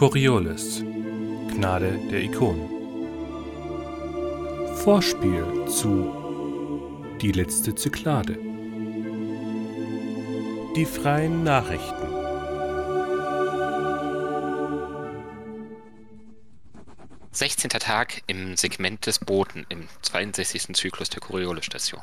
[0.00, 2.70] Coriolis Gnade der Ikonen
[4.76, 8.38] Vorspiel zu Die letzte Zyklade
[10.74, 12.08] Die freien Nachrichten
[17.30, 20.74] Sechzehnter Tag im Segment des Boten im 62.
[20.74, 22.00] Zyklus der Coriolis-Station.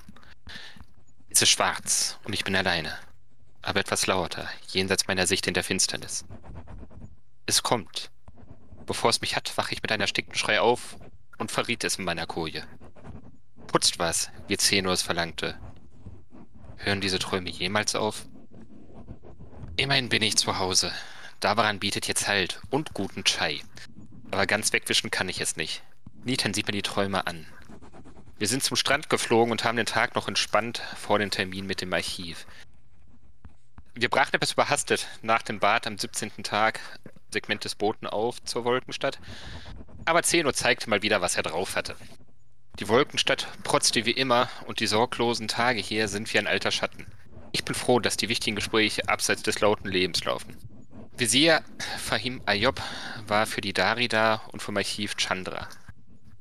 [1.32, 2.94] Es ist schwarz und ich bin alleine,
[3.64, 6.26] aber etwas lauter, jenseits meiner Sicht in der Finsternis.
[7.50, 8.12] Es kommt.
[8.86, 10.98] Bevor es mich hat, wache ich mit einem erstickten Schrei auf
[11.38, 12.68] und verriet es in meiner Koje.
[13.68, 15.58] Putzt was, wie Zeno es verlangte.
[16.76, 18.26] Hören diese Träume jemals auf?
[19.78, 20.92] Immerhin bin ich zu Hause.
[21.40, 23.62] Davaran bietet jetzt Halt und guten Chai.
[24.30, 25.84] Aber ganz wegwischen kann ich es nicht.
[26.26, 27.46] Nieten sieht mir die Träume an.
[28.38, 31.80] Wir sind zum Strand geflogen und haben den Tag noch entspannt vor dem Termin mit
[31.80, 32.46] dem Archiv.
[33.96, 36.44] Wir brachen etwas überhastet nach dem Bad am 17.
[36.44, 36.82] Tag
[37.38, 39.20] Segment des Boten auf zur Wolkenstadt.
[40.06, 41.96] Aber Zeno zeigte mal wieder, was er drauf hatte.
[42.80, 47.06] Die Wolkenstadt protzte wie immer und die sorglosen Tage hier sind wie ein alter Schatten.
[47.52, 50.58] Ich bin froh, dass die wichtigen Gespräche abseits des lauten Lebens laufen.
[51.16, 51.64] Visier
[51.98, 52.82] Fahim Ayob
[53.28, 55.68] war für die Dari da und vom Archiv Chandra.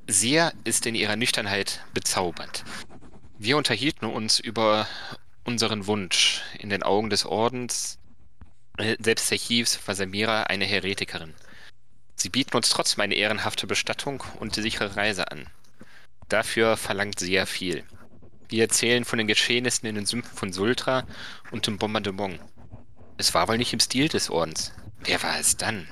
[0.06, 2.64] Sia ist in ihrer Nüchternheit bezaubernd.
[3.38, 4.86] Wir unterhielten uns über
[5.44, 7.98] unseren Wunsch, in den Augen des Ordens
[8.78, 11.34] selbst Sechivs war Samira eine Heretikerin.
[12.14, 15.46] Sie bieten uns trotzdem eine ehrenhafte Bestattung und die sichere Reise an.
[16.28, 17.84] Dafür verlangt ja viel.
[18.48, 21.06] Wir erzählen von den Geschehnissen in den Sümpfen von Sultra
[21.50, 22.40] und dem Bombardement.
[23.18, 24.72] Es war wohl nicht im Stil des Ordens.
[25.00, 25.86] Wer war es dann?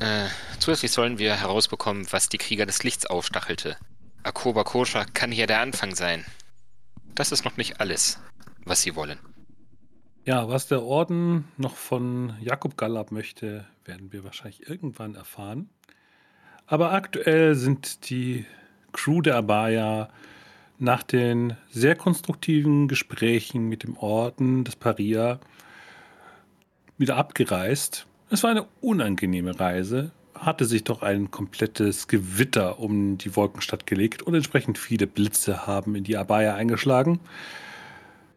[0.00, 3.76] Äh, zusätzlich sollen wir herausbekommen, was die Krieger des Lichts aufstachelte.
[4.22, 6.24] Akoba Kosha kann hier der Anfang sein.
[7.14, 8.18] Das ist noch nicht alles,
[8.64, 9.18] was sie wollen.
[10.24, 15.68] Ja, was der Orden noch von Jakob Gallab möchte, werden wir wahrscheinlich irgendwann erfahren.
[16.68, 18.46] Aber aktuell sind die
[18.92, 20.10] Crew der Abaya
[20.78, 25.40] nach den sehr konstruktiven Gesprächen mit dem Orden des Paria
[26.98, 28.06] wieder abgereist.
[28.30, 34.22] Es war eine unangenehme Reise, hatte sich doch ein komplettes Gewitter um die Wolkenstadt gelegt
[34.22, 37.18] und entsprechend viele Blitze haben in die Abaya eingeschlagen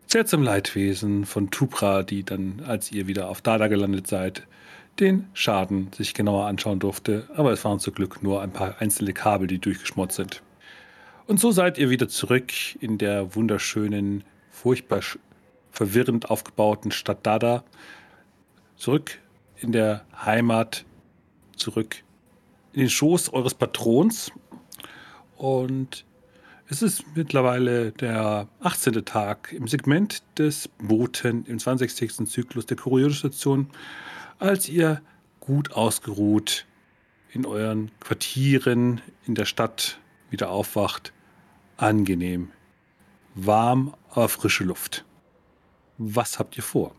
[0.07, 4.47] sehr zum Leidwesen von Tupra, die dann, als ihr wieder auf Dada gelandet seid,
[4.99, 9.13] den Schaden sich genauer anschauen durfte, aber es waren zum Glück nur ein paar einzelne
[9.13, 10.41] Kabel, die durchgeschmort sind.
[11.27, 15.01] Und so seid ihr wieder zurück in der wunderschönen, furchtbar
[15.71, 17.63] verwirrend aufgebauten Stadt Dada,
[18.77, 19.19] zurück
[19.57, 20.85] in der Heimat,
[21.57, 22.03] zurück
[22.73, 24.31] in den Schoß eures Patrons.
[25.35, 26.05] Und
[26.67, 29.05] es ist mittlerweile der 18.
[29.05, 32.27] Tag im Segment des Boten im 20.
[32.27, 33.69] Zyklus der Kurierstation,
[34.39, 35.01] als ihr
[35.39, 36.65] gut ausgeruht
[37.31, 39.99] in euren Quartieren in der Stadt
[40.29, 41.13] wieder aufwacht.
[41.77, 42.51] Angenehm.
[43.35, 45.05] Warm, aber frische Luft.
[45.97, 46.95] Was habt ihr vor?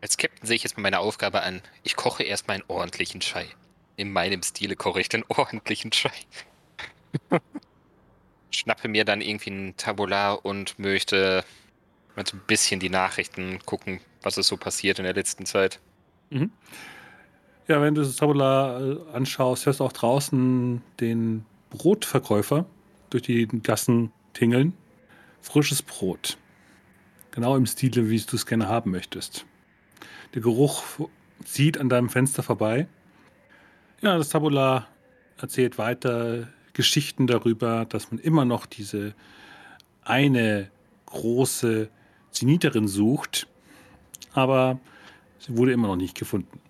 [0.00, 1.62] Als Captain sehe ich jetzt mal meine Aufgabe an.
[1.82, 3.46] Ich koche erstmal einen ordentlichen Chai.
[3.96, 6.12] In meinem Stile koche ich den ordentlichen Chai.
[8.58, 11.44] Schnappe mir dann irgendwie ein Tabular und möchte
[12.14, 15.80] mal so ein bisschen die Nachrichten gucken, was ist so passiert in der letzten Zeit.
[16.30, 16.50] Mhm.
[17.68, 22.64] Ja, wenn du das Tabular äh, anschaust, hörst du auch draußen den Brotverkäufer
[23.10, 24.72] durch die Gassen tingeln.
[25.40, 26.38] Frisches Brot.
[27.32, 29.46] Genau im Stile, wie du es gerne haben möchtest.
[30.34, 30.82] Der Geruch
[31.44, 32.86] zieht an deinem Fenster vorbei.
[34.00, 34.88] Ja, das Tabular
[35.38, 39.14] erzählt weiter, Geschichten darüber, dass man immer noch diese
[40.04, 40.70] eine
[41.06, 41.88] große
[42.30, 43.48] Zeniterin sucht,
[44.34, 44.78] aber
[45.38, 46.60] sie wurde immer noch nicht gefunden.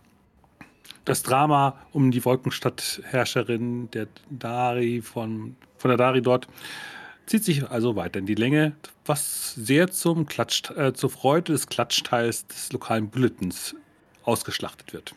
[1.04, 6.46] Das Drama um die Wolkenstadtherrscherin der Dari von, von der Dari dort
[7.26, 11.66] zieht sich also weiter in die Länge, was sehr zum Klatsch, äh, zur Freude des
[11.66, 13.74] Klatschteils des lokalen Bulletins
[14.22, 15.14] ausgeschlachtet wird.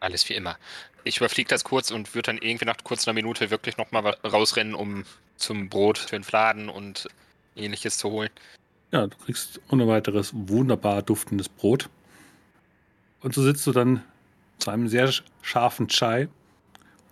[0.00, 0.56] Alles wie immer.
[1.04, 4.74] Ich überfliege das kurz und würde dann irgendwie nach kurz einer Minute wirklich nochmal rausrennen,
[4.74, 5.04] um
[5.36, 7.08] zum Brot für den Fladen und
[7.54, 8.30] ähnliches zu holen.
[8.90, 11.88] Ja, du kriegst ohne weiteres wunderbar duftendes Brot.
[13.20, 14.02] Und so sitzt du dann
[14.58, 15.12] zu einem sehr
[15.42, 16.28] scharfen Chai.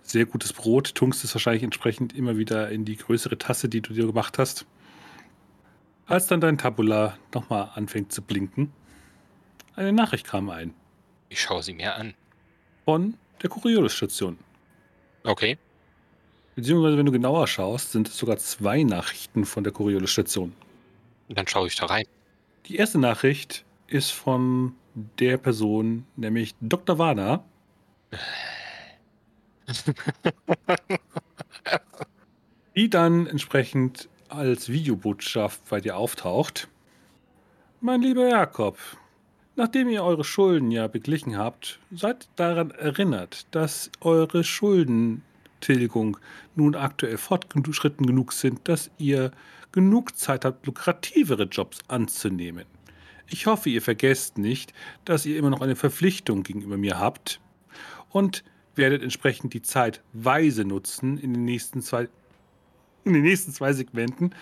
[0.02, 3.94] Sehr gutes Brot, tunkst es wahrscheinlich entsprechend immer wieder in die größere Tasse, die du
[3.94, 4.66] dir gemacht hast.
[6.06, 8.72] Als dann dein Tabula nochmal anfängt zu blinken,
[9.76, 10.74] eine Nachricht kam ein.
[11.30, 12.14] Ich schaue sie mir an
[12.84, 14.38] von der Coriolis-Station.
[15.24, 15.58] Okay.
[16.54, 20.52] Beziehungsweise, wenn du genauer schaust, sind es sogar zwei Nachrichten von der Coriolis-Station.
[21.28, 22.04] Dann schaue ich da rein.
[22.66, 24.74] Die erste Nachricht ist von
[25.18, 26.98] der Person, nämlich Dr.
[26.98, 27.44] Warner,
[32.76, 36.68] Die dann entsprechend als Videobotschaft bei dir auftaucht.
[37.80, 38.78] Mein lieber Jakob,
[39.56, 46.16] nachdem ihr eure Schulden ja beglichen habt, seid daran erinnert, dass eure Schuldentilgung
[46.54, 49.30] nun aktuell fortgeschritten genug sind, dass ihr
[49.72, 52.64] genug Zeit habt, lukrativere Jobs anzunehmen.
[53.28, 54.72] Ich hoffe, ihr vergesst nicht,
[55.04, 57.40] dass ihr immer noch eine Verpflichtung gegenüber mir habt
[58.10, 58.44] und
[58.76, 62.08] werdet entsprechend die Zeit weise nutzen in den nächsten zwei,
[63.04, 64.34] in den nächsten zwei Segmenten,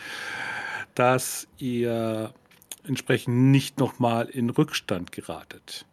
[0.95, 2.35] dass ihr
[2.85, 5.87] entsprechend nicht nochmal in Rückstand geratet.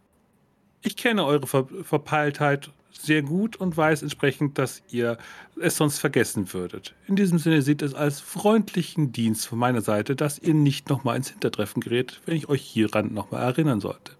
[0.82, 5.18] Ich kenne eure Ver Verpeiltheit sehr gut und weiß entsprechend, dass ihr
[5.60, 6.96] es sonst vergessen würdet.
[7.08, 11.18] In diesem Sinne sieht es als freundlichen Dienst von meiner Seite, dass ihr nicht nochmal
[11.18, 14.18] ins Hintertreffen gerät, wenn ich euch hieran nochmal erinnern sollte.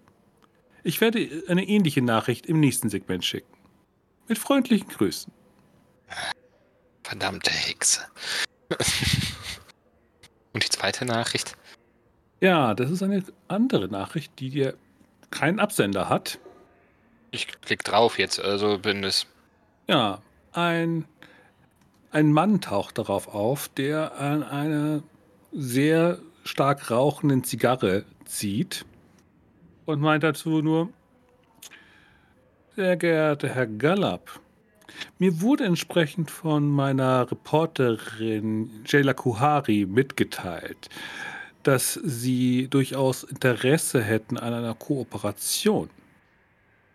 [0.82, 3.52] Ich werde eine ähnliche Nachricht im nächsten Segment schicken.
[4.28, 5.32] Mit freundlichen Grüßen.
[7.02, 8.00] Verdammte Hexe.
[10.52, 11.56] Und die zweite Nachricht?
[12.40, 14.74] Ja, das ist eine andere Nachricht, die dir
[15.30, 16.38] keinen Absender hat.
[17.30, 19.26] Ich klicke drauf jetzt, also bin es.
[19.86, 20.22] Ja,
[20.52, 21.04] ein,
[22.10, 25.02] ein Mann taucht darauf auf, der an einer
[25.52, 28.84] sehr stark rauchenden Zigarre zieht
[29.84, 30.88] und meint dazu nur,
[32.76, 34.40] sehr geehrter Herr Gallop,
[35.18, 40.88] mir wurde entsprechend von meiner Reporterin Jayla Kuhari mitgeteilt,
[41.62, 45.90] dass Sie durchaus Interesse hätten an einer Kooperation.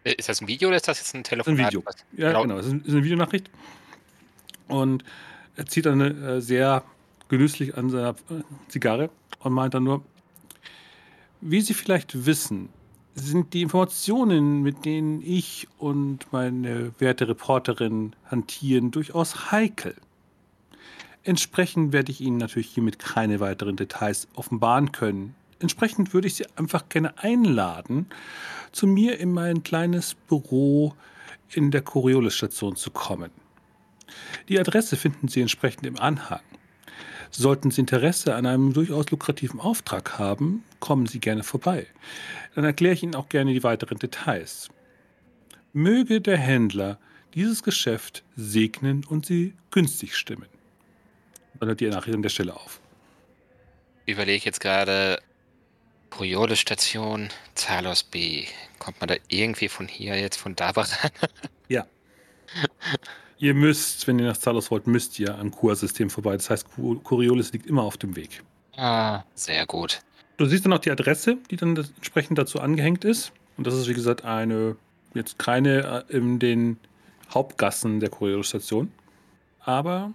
[0.04, 1.60] Äh, ist das ein Video oder ist das jetzt ein Telefon?
[1.60, 1.84] Ein Video.
[2.16, 2.42] Ja, genau.
[2.44, 2.58] genau.
[2.58, 3.50] Es ist eine Videonachricht.
[4.68, 5.04] Und
[5.56, 6.84] er zieht dann äh, sehr
[7.28, 9.10] genüsslich an seiner äh, Zigarre
[9.40, 10.04] und meint dann nur,
[11.42, 12.70] wie Sie vielleicht wissen,
[13.14, 19.96] sind die Informationen, mit denen ich und meine werte Reporterin hantieren, durchaus heikel.
[21.26, 25.34] Entsprechend werde ich Ihnen natürlich hiermit keine weiteren Details offenbaren können.
[25.60, 28.06] Entsprechend würde ich Sie einfach gerne einladen,
[28.72, 30.94] zu mir in mein kleines Büro
[31.52, 33.32] in der Coriolis-Station zu kommen.
[34.50, 36.42] Die Adresse finden Sie entsprechend im Anhang.
[37.32, 41.88] Sollten Sie Interesse an einem durchaus lukrativen Auftrag haben, kommen Sie gerne vorbei.
[42.54, 44.70] Dann erkläre ich Ihnen auch gerne die weiteren Details.
[45.74, 47.00] Möge der Händler
[47.34, 50.55] dieses Geschäft segnen und Sie günstig stimmen.
[51.60, 52.80] Dann hört die Nachricht an der Stelle auf.
[54.06, 55.20] Überlege jetzt gerade,
[56.12, 58.46] Coriolis-Station, Zalos B.
[58.80, 60.88] Kommt man da irgendwie von hier jetzt von da ran?
[61.68, 61.86] ja.
[63.38, 66.34] ihr müsst, wenn ihr nach Zalos wollt, müsst ihr am Kursystem vorbei.
[66.38, 66.68] Das heißt,
[67.04, 68.44] Coriolis liegt immer auf dem Weg.
[68.78, 70.02] Ah, sehr gut.
[70.38, 73.32] Du siehst dann auch die Adresse, die dann entsprechend dazu angehängt ist.
[73.58, 74.76] Und das ist, wie gesagt, eine,
[75.14, 76.78] jetzt keine äh, in den
[77.34, 78.92] Hauptgassen der Coriolis-Station.
[79.62, 80.14] Aber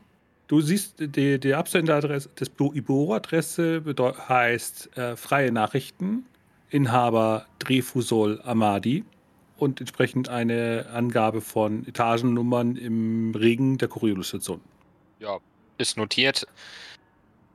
[0.51, 3.85] Du siehst, die, die Absenderadresse des Iboro-Adresse
[4.29, 6.27] heißt äh, Freie Nachrichten,
[6.71, 9.05] Inhaber Drefusol Amadi
[9.59, 14.61] und entsprechend eine Angabe von Etagennummern im Regen der Coriolis-Station.
[15.21, 15.39] Ja,
[15.79, 16.49] ist notiert.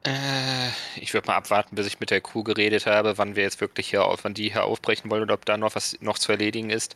[0.05, 3.59] Äh, ich würde mal abwarten, bis ich mit der Crew geredet habe, wann wir jetzt
[3.59, 6.31] wirklich hier auf, wann die hier aufbrechen wollen oder ob da noch was noch zu
[6.31, 6.95] erledigen ist.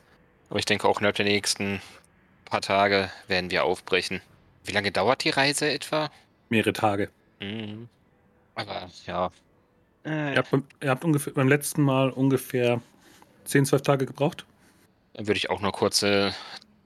[0.49, 1.81] Aber ich denke auch innerhalb der nächsten
[2.45, 4.21] paar Tage werden wir aufbrechen.
[4.69, 6.11] Wie lange dauert die Reise etwa?
[6.49, 7.09] Mehrere Tage.
[7.39, 7.89] Mhm.
[8.53, 9.31] Aber ja.
[10.05, 10.35] Äh.
[10.35, 12.79] Ihr, habt, ihr habt ungefähr, beim letzten Mal ungefähr
[13.45, 14.45] 10, 12 Tage gebraucht?
[15.13, 16.35] Dann würde ich auch nur kurze,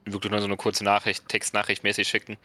[0.06, 2.38] wirklich nur so eine kurze Nachricht, Textnachricht mäßig schicken.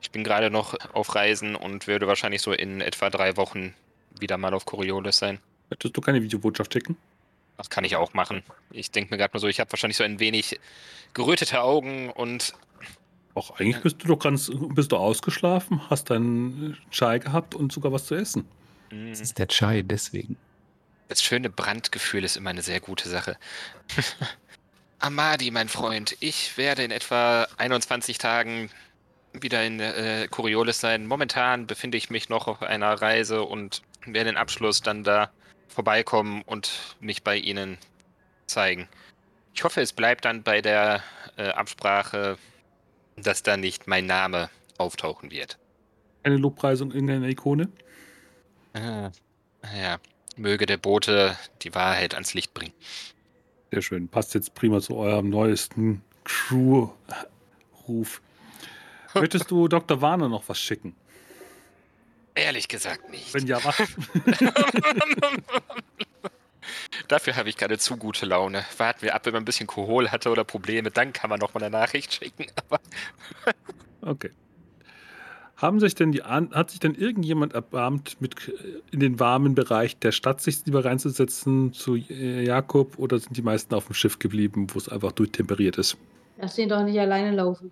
[0.00, 3.74] Ich bin gerade noch auf Reisen und würde wahrscheinlich so in etwa drei Wochen
[4.20, 5.40] wieder mal auf Coriolis sein.
[5.70, 6.96] Möchtest du keine Videobotschaft schicken?
[7.56, 8.44] Das kann ich auch machen.
[8.70, 10.60] Ich denke mir gerade nur so, ich habe wahrscheinlich so ein wenig
[11.14, 12.54] gerötete Augen und
[13.36, 17.92] Ach, eigentlich bist du doch ganz, bist du ausgeschlafen, hast deinen Chai gehabt und sogar
[17.92, 18.46] was zu essen.
[18.90, 20.36] Das ist der Chai, deswegen.
[21.08, 23.36] Das schöne Brandgefühl ist immer eine sehr gute Sache.
[25.00, 28.70] Amadi, mein Freund, ich werde in etwa 21 Tagen
[29.32, 31.06] wieder in äh, Coriolis sein.
[31.06, 35.30] Momentan befinde ich mich noch auf einer Reise und werde den Abschluss dann da
[35.68, 37.78] vorbeikommen und mich bei Ihnen
[38.46, 38.88] zeigen.
[39.54, 41.02] Ich hoffe, es bleibt dann bei der
[41.36, 42.38] äh, Absprache
[43.16, 45.58] dass da nicht mein Name auftauchen wird.
[46.22, 47.68] Eine Lobpreisung in einer Ikone?
[48.72, 49.10] Ah,
[49.76, 49.98] ja,
[50.36, 52.74] möge der Bote die Wahrheit ans Licht bringen.
[53.70, 54.08] Sehr schön.
[54.08, 58.22] Passt jetzt prima zu eurem neuesten Crew-Ruf.
[59.14, 60.00] Möchtest du Dr.
[60.00, 60.96] Warner noch was schicken?
[62.34, 63.32] Ehrlich gesagt nicht.
[63.32, 63.76] Wenn ja, was?
[67.08, 68.64] Dafür habe ich gerade zu gute Laune.
[68.78, 71.54] Warten wir ab, wenn man ein bisschen Kohol hatte oder Probleme, dann kann man noch
[71.54, 72.46] mal eine Nachricht schicken.
[72.68, 72.80] Aber
[74.06, 74.30] Okay.
[75.56, 78.34] Haben sich denn die An hat sich denn irgendjemand erbarmt, mit
[78.90, 83.42] in den warmen Bereich der Stadt sich lieber reinzusetzen zu äh, Jakob oder sind die
[83.42, 85.96] meisten auf dem Schiff geblieben, wo es einfach durchtemperiert ist?
[86.38, 87.70] Lass den doch nicht alleine laufen.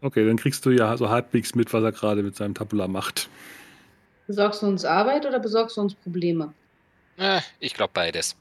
[0.00, 3.28] Okay, dann kriegst du ja so halbwegs mit, was er gerade mit seinem Tabula macht.
[4.26, 6.52] Besorgst du uns Arbeit oder besorgst du uns Probleme?
[7.16, 8.36] Äh, ich glaube beides.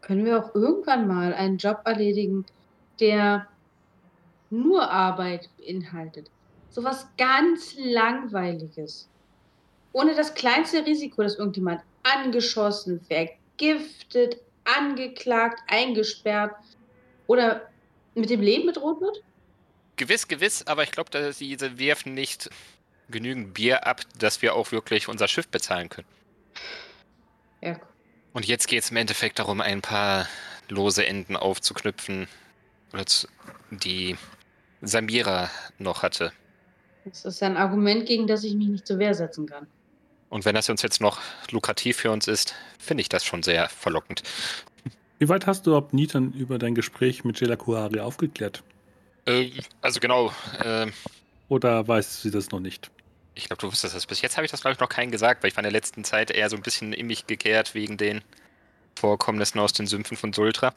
[0.00, 2.46] Können wir auch irgendwann mal einen Job erledigen,
[3.00, 3.48] der
[4.50, 6.30] nur Arbeit beinhaltet?
[6.70, 9.08] Sowas ganz Langweiliges.
[9.92, 16.54] Ohne das kleinste Risiko, dass irgendjemand angeschossen, vergiftet, angeklagt, eingesperrt
[17.26, 17.68] oder
[18.14, 19.22] mit dem Leben bedroht wird?
[19.96, 22.50] Gewiss, gewiss, aber ich glaube, dass diese werfen nicht
[23.10, 26.08] genügend Bier ab, dass wir auch wirklich unser Schiff bezahlen können.
[27.62, 27.80] Ja,
[28.32, 30.26] Und jetzt geht es im Endeffekt darum, ein paar
[30.68, 32.26] lose Enden aufzuknüpfen,
[33.70, 34.16] die
[34.80, 36.32] Samira noch hatte.
[37.04, 39.66] das ist ein Argument, gegen das ich mich nicht zur Wehr setzen kann.
[40.28, 43.68] Und wenn das uns jetzt noch lukrativ für uns ist, finde ich das schon sehr
[43.68, 44.22] verlockend.
[45.18, 48.62] Wie weit hast du überhaupt Nitan über dein Gespräch mit Jela Kuhari aufgeklärt?
[49.26, 49.50] Äh,
[49.82, 50.86] also genau, äh,
[51.48, 52.90] Oder weiß sie das noch nicht?
[53.34, 54.06] Ich glaube, du wusstest das.
[54.06, 55.72] Bis jetzt habe ich das, glaube ich, noch keinen gesagt, weil ich war in der
[55.72, 58.22] letzten Zeit eher so ein bisschen in mich gekehrt wegen den
[58.96, 60.74] Vorkommnissen aus den Sümpfen von Sultra.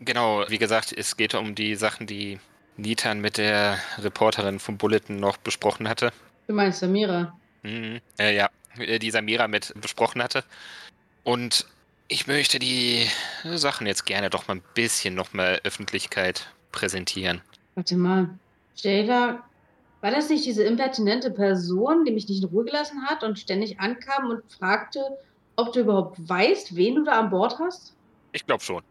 [0.00, 2.38] Genau, wie gesagt, es geht um die Sachen, die
[2.76, 6.12] Nitan mit der Reporterin vom Bulletin noch besprochen hatte.
[6.46, 7.36] Du meinst Samira?
[7.62, 8.00] Mhm.
[8.18, 10.44] Äh, ja, äh, die Samira mit besprochen hatte.
[11.22, 11.66] Und
[12.08, 13.08] ich möchte die
[13.44, 17.40] Sachen jetzt gerne doch mal ein bisschen noch mal Öffentlichkeit präsentieren.
[17.76, 18.28] Warte mal.
[18.76, 19.42] Jada,
[20.04, 23.80] war das nicht diese impertinente Person, die mich nicht in Ruhe gelassen hat und ständig
[23.80, 25.00] ankam und fragte,
[25.56, 27.94] ob du überhaupt weißt, wen du da an Bord hast?
[28.32, 28.82] Ich glaube schon.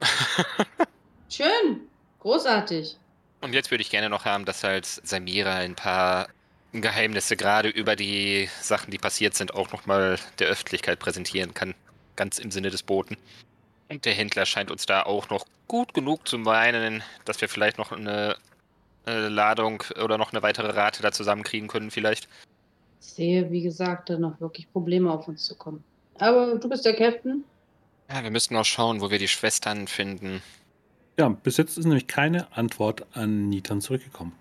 [1.28, 1.88] Schön.
[2.20, 2.96] Großartig.
[3.40, 6.28] Und jetzt würde ich gerne noch haben, dass halt Samira ein paar
[6.70, 11.74] Geheimnisse gerade über die Sachen, die passiert sind, auch nochmal der Öffentlichkeit präsentieren kann.
[12.14, 13.16] Ganz im Sinne des Boten.
[13.88, 17.76] Und der Händler scheint uns da auch noch gut genug zu meinen, dass wir vielleicht
[17.76, 18.36] noch eine
[19.10, 22.28] äh, Ladung oder noch eine weitere Rate da zusammenkriegen können, vielleicht.
[23.00, 25.82] Ich sehe, wie gesagt, da noch wirklich Probleme auf uns zu kommen.
[26.18, 27.44] Aber du bist der Captain.
[28.10, 30.42] Ja, wir müssten auch schauen, wo wir die Schwestern finden.
[31.18, 34.32] Ja, bis jetzt ist nämlich keine Antwort an Nitan zurückgekommen.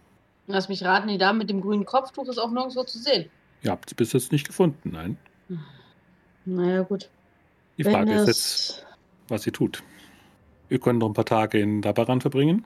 [0.47, 3.29] Lass mich raten, die Dame mit dem grünen Kopftuch ist auch nirgendwo zu sehen.
[3.61, 5.17] Ihr habt sie bis jetzt nicht gefunden, nein.
[6.45, 7.09] Naja, gut.
[7.77, 8.85] Die Wenn Frage ist jetzt,
[9.27, 9.83] was ihr tut.
[10.69, 12.65] Ihr könnt noch ein paar Tage in Dabaran verbringen.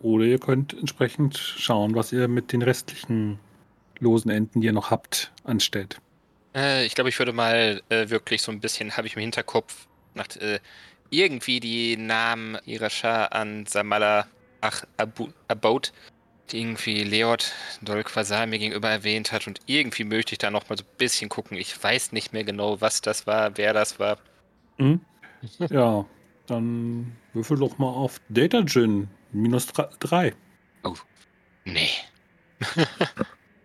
[0.00, 3.38] Oder ihr könnt entsprechend schauen, was ihr mit den restlichen
[3.98, 6.00] losen Enden, die ihr noch habt, anstellt.
[6.54, 9.86] Äh, ich glaube, ich würde mal äh, wirklich so ein bisschen, habe ich im Hinterkopf,
[10.14, 10.60] nach, äh,
[11.10, 14.26] irgendwie die Namen ihrer Schar an Samala
[14.60, 15.92] Ach Abu, About,
[16.50, 17.52] die irgendwie Leot
[17.82, 19.46] Dolquasar mir gegenüber erwähnt hat.
[19.46, 21.56] Und irgendwie möchte ich da noch mal so ein bisschen gucken.
[21.56, 24.18] Ich weiß nicht mehr genau, was das war, wer das war.
[24.78, 25.00] Mhm.
[25.70, 26.04] ja,
[26.46, 29.08] dann würfel doch mal auf Data Gin.
[29.32, 30.34] Minus 3.
[31.64, 31.90] Nee.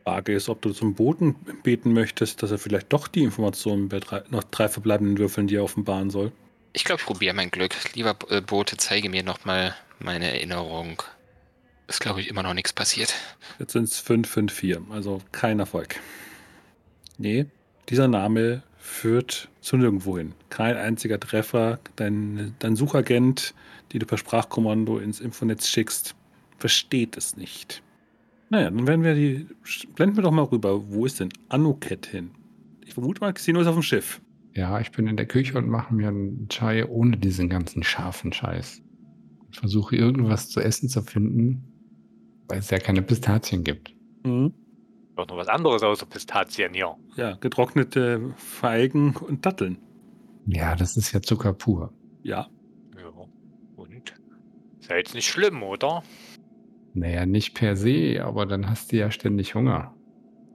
[0.04, 4.00] Frage ist, ob du zum Boten beten möchtest, dass er vielleicht doch die Informationen bei
[4.00, 6.32] drei, noch drei verbleibenden Würfeln dir offenbaren soll.
[6.74, 7.74] Ich glaube, ich probiere mein Glück.
[7.94, 11.02] Lieber äh, Bote, zeige mir noch mal meine Erinnerung.
[11.88, 13.14] Ist, glaube ich, immer noch nichts passiert.
[13.60, 14.82] Jetzt sind es 5, 5, 4.
[14.90, 16.00] Also kein Erfolg.
[17.18, 17.46] Nee,
[17.90, 20.34] dieser Name führt zu nirgendwo hin.
[20.50, 21.80] Kein einziger Treffer.
[21.96, 23.54] Dein, dein Suchagent,
[23.94, 26.16] die du per Sprachkommando ins Infonetz schickst,
[26.58, 27.84] versteht es nicht.
[28.50, 29.48] Naja, dann werden wir die.
[29.96, 30.90] Blenden wir doch mal rüber.
[30.90, 32.32] Wo ist denn Anuket hin?
[32.86, 34.22] Ich vermute mal, Xeno ist auf dem Schiff.
[34.54, 38.34] Ja, ich bin in der Küche und mache mir einen Chai ohne diesen ganzen scharfen
[38.34, 38.82] Scheiß.
[39.52, 41.64] Ich versuche irgendwas zu essen zu finden,
[42.48, 43.96] weil es ja keine Pistazien gibt.
[44.24, 44.54] Mhm.
[45.16, 46.96] Doch noch was anderes außer Pistazien hier.
[47.16, 49.78] Ja, getrocknete Feigen und Datteln.
[50.46, 51.94] Ja, das ist ja Zucker pur.
[52.24, 52.48] Ja, Ja.
[54.84, 56.04] Ist ja jetzt nicht schlimm, oder?
[56.94, 59.94] Naja, nicht per se, aber dann hast du ja ständig Hunger.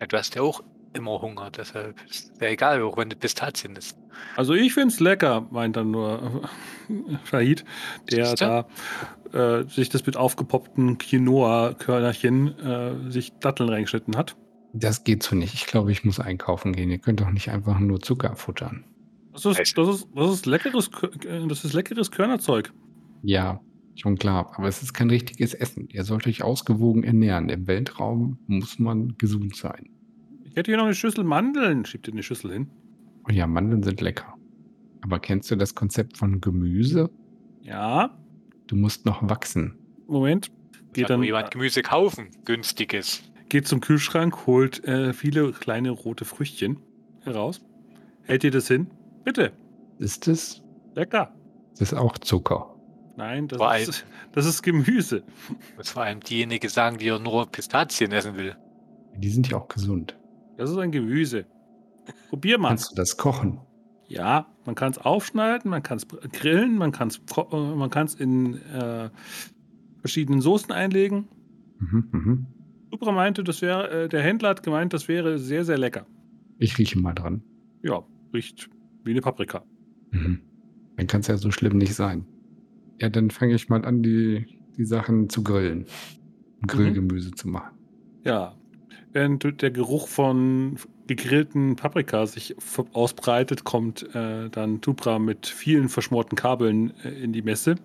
[0.03, 3.75] Ja, Du hast ja auch immer Hunger, deshalb ist ja egal, auch wenn du Pistazien
[3.75, 3.97] isst.
[4.37, 6.43] Also ich find's lecker, meint dann nur
[7.25, 7.65] Shahid,
[8.13, 8.67] der Siehste?
[9.33, 14.37] da äh, sich das mit aufgepoppten Quinoa-Körnerchen äh, sich Datteln reingeschnitten hat.
[14.75, 15.55] Das geht so nicht.
[15.55, 16.91] Ich glaube, ich muss einkaufen gehen.
[16.91, 18.85] Ihr könnt doch nicht einfach nur Zucker futtern.
[19.33, 20.91] Das ist, das ist, das ist leckeres,
[21.25, 22.75] äh, das ist leckeres Körnerzeug.
[23.23, 23.63] Ja,
[24.01, 24.53] schon klar.
[24.57, 25.89] Aber es ist kein richtiges Essen.
[25.91, 27.49] Ihr sollt euch ausgewogen ernähren.
[27.49, 29.89] Im Weltraum muss man gesund sein.
[30.45, 31.85] Ich hätte hier noch eine Schüssel Mandeln.
[31.85, 32.71] Schiebt ihr eine Schüssel hin.
[33.25, 34.35] Und ja, Mandeln sind lecker.
[35.03, 37.11] Aber kennst du das Konzept von Gemüse?
[37.63, 38.15] Ja,
[38.67, 39.79] Du musst noch wachsen.
[40.07, 40.51] Moment.
[40.93, 43.23] Geht Kann dann jemand Gemüse kaufen, günstiges.
[43.49, 46.79] geht zum Kühlschrank, holt äh, viele kleine rote Früchtchen
[47.23, 47.63] heraus.
[48.25, 48.89] Hält ihr das hin?
[49.25, 49.53] Bitte.
[49.99, 50.63] Ist es?
[50.95, 51.35] Lecker.
[51.73, 52.75] Das ist auch Zucker.
[53.19, 55.25] Nein, das allem- ist, das ist Gemüse.
[55.77, 58.55] Muss vor allem diejenige sagen, die nur Pistazien essen will.
[59.17, 60.17] Die sind ja auch gesund.
[60.57, 61.45] Das ist ein Gemüse.
[62.29, 62.69] Probier mal.
[62.69, 63.59] Kannst du das kochen?
[64.07, 67.21] Ja, man kann es aufschneiden, man kann es grillen, man kann es
[67.51, 69.11] man kann's in äh,
[69.99, 71.27] verschiedenen Soßen einlegen.
[71.81, 72.47] Mhm, mhm.
[72.93, 76.07] Supra meinte, das wäre, äh, der Händler hat gemeint, das wäre sehr, sehr lecker.
[76.59, 77.43] Ich rieche mal dran.
[77.83, 78.71] Ja, riecht
[79.03, 79.65] wie eine Paprika.
[80.13, 80.41] Mhm.
[80.97, 82.25] Dann kann es ja so schlimm nicht sein.
[83.01, 85.87] Ja, dann fange ich mal an, die, die Sachen zu grillen.
[86.67, 87.77] Grillgemüse zu machen.
[88.25, 88.55] Ja,
[89.13, 90.77] während der Geruch von
[91.07, 92.55] gegrillten Paprika sich
[92.93, 97.77] ausbreitet, kommt äh, dann Tupra mit vielen verschmorten Kabeln äh, in die Messe.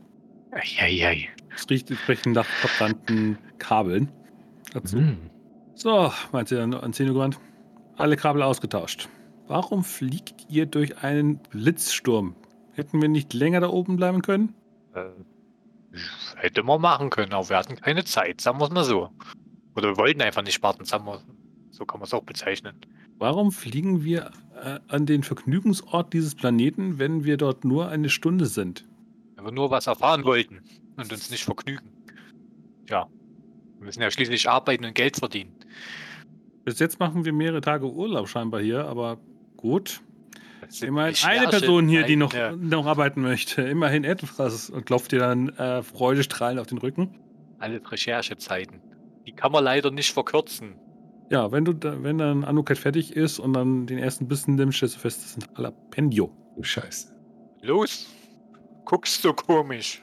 [0.51, 1.29] Eieiei.
[1.55, 4.09] Es riecht entsprechend nach verbrannten Kabeln.
[4.73, 4.97] Dazu.
[4.97, 5.17] Mhm.
[5.75, 7.39] So, meinte er an Zeno gewandt.
[7.95, 9.09] Alle Kabel ausgetauscht.
[9.47, 12.35] Warum fliegt ihr durch einen Blitzsturm?
[12.73, 14.53] Hätten wir nicht länger da oben bleiben können?
[14.93, 15.09] Äh,
[16.37, 19.09] hätte man machen können, aber wir hatten keine Zeit, sagen wir es mal so.
[19.75, 21.21] Oder wir wollten einfach nicht warten, sagen wir,
[21.69, 22.75] so kann man es auch bezeichnen.
[23.17, 24.31] Warum fliegen wir
[24.61, 28.85] äh, an den Vergnügungsort dieses Planeten, wenn wir dort nur eine Stunde sind?
[29.35, 30.61] Wenn wir nur was erfahren wollten
[30.97, 31.87] und uns nicht vergnügen.
[32.89, 33.07] Ja,
[33.77, 35.55] wir müssen ja schließlich arbeiten und Geld verdienen.
[36.65, 39.17] Bis jetzt machen wir mehrere Tage Urlaub scheinbar hier, aber
[39.57, 40.01] gut.
[40.81, 43.61] Immerhin eine Person hier, die noch, Ja, noch arbeiten möchte.
[43.63, 44.69] Immerhin etwas.
[44.69, 47.15] Und klopft dir dann äh, freudestrahlend auf den Rücken.
[47.59, 48.81] alle Recherchezeiten.
[49.25, 50.75] Die kann man leider nicht verkürzen.
[51.29, 54.77] Ja, wenn du da, wenn dann Anuket fertig ist und dann den ersten Bissen nimmst,
[54.77, 56.29] stellst du fest, das sind Jalapeno.
[56.55, 57.13] Du Scheiße.
[57.61, 58.07] Los,
[58.85, 60.01] guckst so komisch.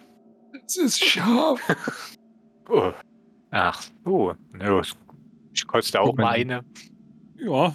[0.66, 1.60] Es ist scharf.
[2.72, 2.92] Oh.
[3.50, 4.96] Ach so, los.
[5.52, 6.64] Ich koste auch mal eine.
[7.36, 7.74] Ja,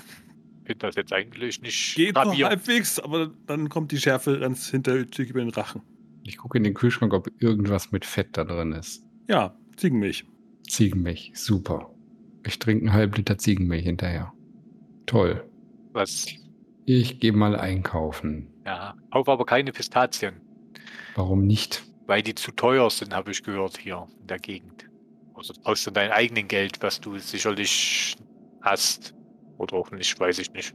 [0.65, 5.30] Finde das jetzt eigentlich nicht geht noch halbwegs, aber dann kommt die Schärfe ganz hinterhältig
[5.30, 5.82] über den Rachen.
[6.23, 9.04] Ich gucke in den Kühlschrank, ob irgendwas mit Fett da drin ist.
[9.28, 10.25] Ja, Ziegenmilch.
[10.67, 11.91] Ziegenmilch, super.
[12.45, 14.34] Ich trinke einen halben Liter Ziegenmilch hinterher.
[15.06, 15.43] Toll.
[15.93, 16.25] Was?
[16.86, 18.47] Ich gehe mal einkaufen.
[18.65, 20.36] Ja, kauf aber keine Pistazien,
[21.15, 21.84] Warum nicht?
[22.08, 24.88] weil die zu teuer sind, habe ich gehört hier in der Gegend.
[25.34, 28.15] Also du brauchst du dein eigenes Geld, was du sicherlich
[28.62, 29.15] hast.
[29.58, 30.74] Oder auch nicht, weiß ich nicht.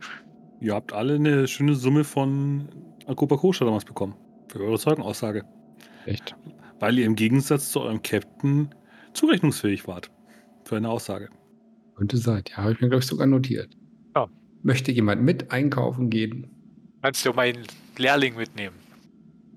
[0.61, 2.69] Ihr habt alle eine schöne Summe von
[3.07, 4.15] Akopa Kosha damals bekommen.
[4.49, 5.45] Für eure Zeugenaussage.
[6.07, 6.37] Echt?
[6.79, 8.75] Weil ihr im Gegensatz zu eurem Captain
[9.13, 10.11] zurechnungsfähig wart.
[10.65, 11.29] Für eine Aussage.
[11.97, 12.43] Könnte sein.
[12.51, 13.77] Ja, habe ich mir, glaube ich, sogar notiert.
[14.15, 14.29] Ja.
[14.63, 16.51] Möchte jemand mit einkaufen gehen?
[17.03, 17.67] Kannst du meinen
[17.97, 18.77] Lehrling mitnehmen?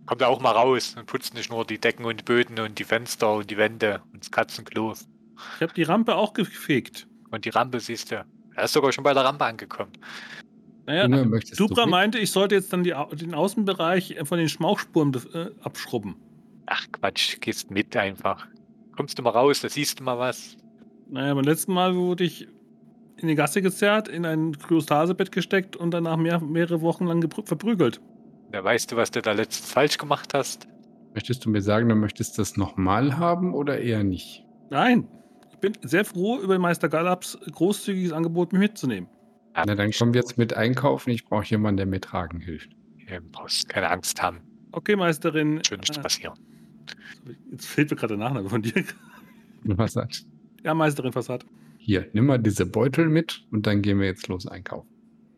[0.05, 2.77] Kommt er auch mal raus und putzt nicht nur die Decken und die Böden und
[2.79, 4.93] die Fenster und die Wände und das Katzenklo.
[5.55, 7.07] Ich habe die Rampe auch gefegt.
[7.31, 8.25] Und die Rampe siehst du.
[8.55, 9.91] Er ist sogar schon bei der Rampe angekommen.
[10.85, 15.49] Naja, du Dubra meinte, ich sollte jetzt dann die, den Außenbereich von den Schmauchspuren äh,
[15.61, 16.15] abschrubben.
[16.65, 18.47] Ach Quatsch, gehst mit einfach.
[18.95, 20.57] Kommst du mal raus, da siehst du mal was.
[21.09, 22.47] Naja, beim letzten Mal wurde ich
[23.17, 28.01] in die Gasse gezerrt, in ein Kryostasebett gesteckt und danach mehr, mehrere Wochen lang verprügelt.
[28.51, 30.67] Da weißt du, was du da letztens falsch gemacht hast.
[31.13, 34.45] Möchtest du mir sagen, du möchtest das nochmal haben oder eher nicht?
[34.69, 35.07] Nein,
[35.63, 39.09] bin sehr froh über Meister Galaps großzügiges Angebot, mich mitzunehmen.
[39.55, 41.11] Ja, Na, dann kommen wir jetzt mit einkaufen.
[41.11, 42.71] Ich brauche jemanden, der mir tragen hilft.
[43.07, 44.41] Du brauchst keine Angst haben.
[44.73, 45.61] Okay, Meisterin.
[45.65, 46.33] Schon nichts äh, passieren.
[47.51, 48.83] jetzt fehlt mir gerade der Nachname von dir.
[49.87, 50.25] Sagt?
[50.63, 51.45] Ja, Meisterin Fassad.
[51.77, 54.89] Hier, nimm mal diese Beutel mit und dann gehen wir jetzt los einkaufen.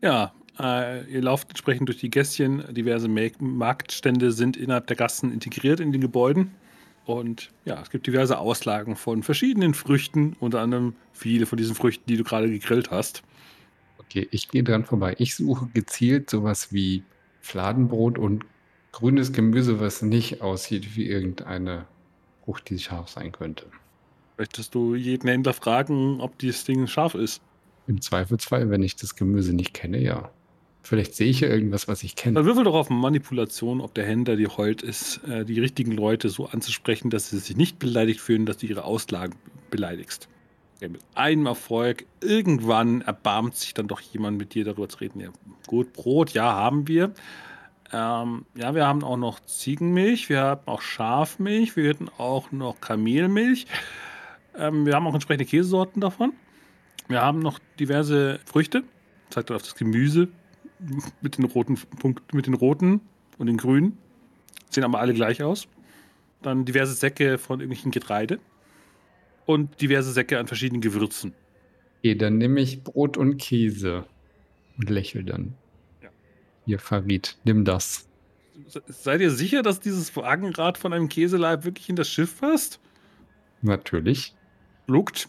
[0.02, 2.64] Ja, äh, ihr lauft entsprechend durch die Gässchen.
[2.74, 6.50] Diverse Marktstände sind innerhalb der Gassen integriert in den Gebäuden.
[7.06, 12.04] Und ja, es gibt diverse Auslagen von verschiedenen Früchten, unter anderem viele von diesen Früchten,
[12.08, 13.22] die du gerade gegrillt hast.
[13.98, 15.14] Okay, ich gehe dran vorbei.
[15.18, 17.04] Ich suche gezielt sowas wie
[17.40, 18.44] Fladenbrot und
[18.90, 21.86] grünes Gemüse, was nicht aussieht wie irgendeine
[22.44, 23.66] Frucht, die scharf sein könnte.
[24.36, 27.40] Möchtest du jeden Händler fragen, ob dieses Ding scharf ist?
[27.86, 30.30] Im Zweifelsfall, wenn ich das Gemüse nicht kenne, ja.
[30.86, 32.34] Vielleicht sehe ich ja irgendwas, was ich kenne.
[32.34, 36.28] Dann würfel doch auf Manipulation, ob der Händler dir heult ist, äh, die richtigen Leute
[36.28, 39.34] so anzusprechen, dass sie sich nicht beleidigt fühlen, dass du ihre Auslagen
[39.68, 40.28] beleidigst.
[40.80, 45.18] Ja, mit einem Erfolg, irgendwann erbarmt sich dann doch jemand mit dir darüber zu reden.
[45.18, 45.30] Ja,
[45.66, 47.12] gut, Brot, ja, haben wir.
[47.92, 52.80] Ähm, ja, wir haben auch noch Ziegenmilch, wir haben auch Schafmilch, wir hätten auch noch
[52.80, 53.66] Kamelmilch.
[54.56, 56.32] Ähm, wir haben auch entsprechende Käsesorten davon.
[57.08, 58.84] Wir haben noch diverse Früchte.
[59.30, 60.28] Zeigt auf das Gemüse
[61.20, 63.00] mit den roten Punkt, mit den roten
[63.38, 63.96] und in grün.
[64.70, 65.68] Sehen aber alle gleich aus.
[66.42, 68.38] Dann diverse Säcke von irgendwelchen Getreide.
[69.46, 71.32] Und diverse Säcke an verschiedenen Gewürzen.
[72.00, 74.04] Okay, dann nehme ich Brot und Käse
[74.76, 75.54] und lächel dann.
[76.02, 76.08] Ja.
[76.66, 78.08] Hier, Farid, nimm das.
[78.66, 82.80] Se- Seid ihr sicher, dass dieses Wagenrad von einem Käseleib wirklich in das Schiff passt?
[83.62, 84.34] Natürlich.
[84.86, 85.28] Lugt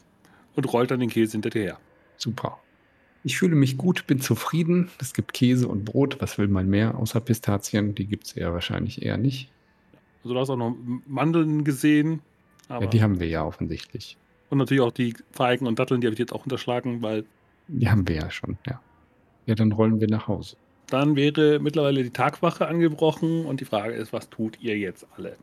[0.56, 1.80] und rollt dann den Käse hinterher.
[2.18, 2.60] Super.
[3.28, 4.90] Ich fühle mich gut, bin zufrieden.
[5.02, 6.16] Es gibt Käse und Brot.
[6.22, 7.94] Was will man mehr außer Pistazien?
[7.94, 9.50] Die gibt es ja wahrscheinlich eher nicht.
[10.24, 10.74] Also du hast auch noch
[11.06, 12.22] Mandeln gesehen.
[12.70, 14.16] Aber Ja, die haben wir ja offensichtlich.
[14.50, 17.26] und natürlich auch die Feigen und Datteln, die habe ich jetzt auch unterschlagen, weil
[17.68, 18.80] Die haben wir ja schon, ja.
[19.46, 20.56] Ja, dann rollen wir nach Hause.
[20.90, 25.36] dann wäre mittlerweile die Tagwache angebrochen und die Frage ist, was tut ihr jetzt alle?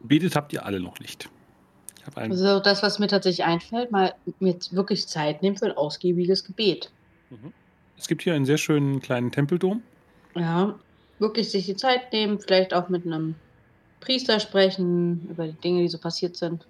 [0.00, 1.28] Betet habt ihr alle noch nicht.
[1.96, 5.56] Ich habe ein, Also das, was mir tatsächlich einfällt, mal mir jetzt wirklich Zeit nehmen
[5.56, 6.90] für ein ausgiebiges Gebet.
[7.30, 7.52] Mhm.
[7.96, 9.82] Es gibt hier einen sehr schönen kleinen Tempeldom.
[10.34, 10.78] Ja,
[11.18, 13.34] wirklich sich die Zeit nehmen, vielleicht auch mit einem
[14.00, 16.66] Priester sprechen über die Dinge, die so passiert sind.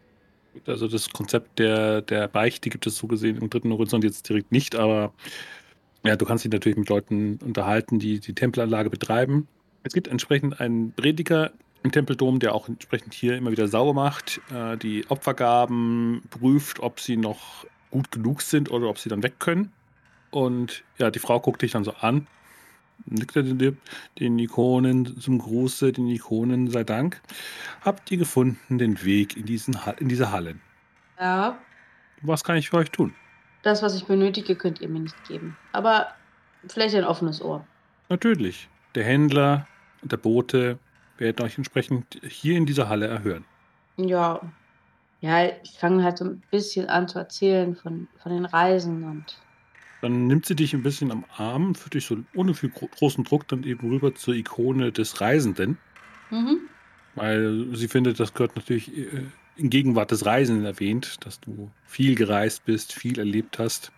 [0.66, 4.50] Also das Konzept der, der Beichte gibt es so gesehen im dritten Horizont jetzt direkt
[4.50, 5.12] nicht, aber
[6.04, 9.46] ja, du kannst dich natürlich mit Leuten unterhalten, die die Tempelanlage betreiben.
[9.84, 14.40] Es gibt entsprechend einen Prediger im Tempeldom, der auch entsprechend hier immer wieder sauber macht,
[14.52, 19.38] äh, die Opfergaben prüft, ob sie noch gut genug sind oder ob sie dann weg
[19.38, 19.72] können.
[20.30, 22.26] Und ja, die Frau guckt dich dann so an,
[23.06, 27.20] nickt den, Ikonen zum Gruße, den Ikonen sei Dank.
[27.82, 30.60] Habt ihr gefunden den Weg in, diesen, in diese Hallen?
[31.18, 31.58] Ja,
[32.22, 33.14] Was kann ich für euch tun?
[33.62, 35.56] das, was ich benötige, könnt ihr mir nicht geben.
[35.72, 36.08] Aber
[36.66, 37.66] vielleicht ein offenes Ohr.
[38.08, 38.68] Natürlich.
[38.94, 39.66] Der Händler
[40.02, 40.78] und der Bote
[41.18, 43.44] werden euch entsprechend hier in dieser Halle erhören.
[43.98, 44.40] Ja,
[45.20, 49.36] ja, ich fange halt so ein bisschen an zu erzählen von, von den Reisen und
[50.02, 53.24] Dann nimmt sie dich ein bisschen am Arm, führt dich so ohne viel gro großen
[53.24, 55.78] Druck dann eben rüber zur Ikone des Reisenden,
[56.30, 56.60] mhm.
[57.14, 59.24] weil sie findet, das gehört natürlich äh,
[59.56, 63.92] in Gegenwart des Reisenden erwähnt, dass du viel gereist bist, viel erlebt hast.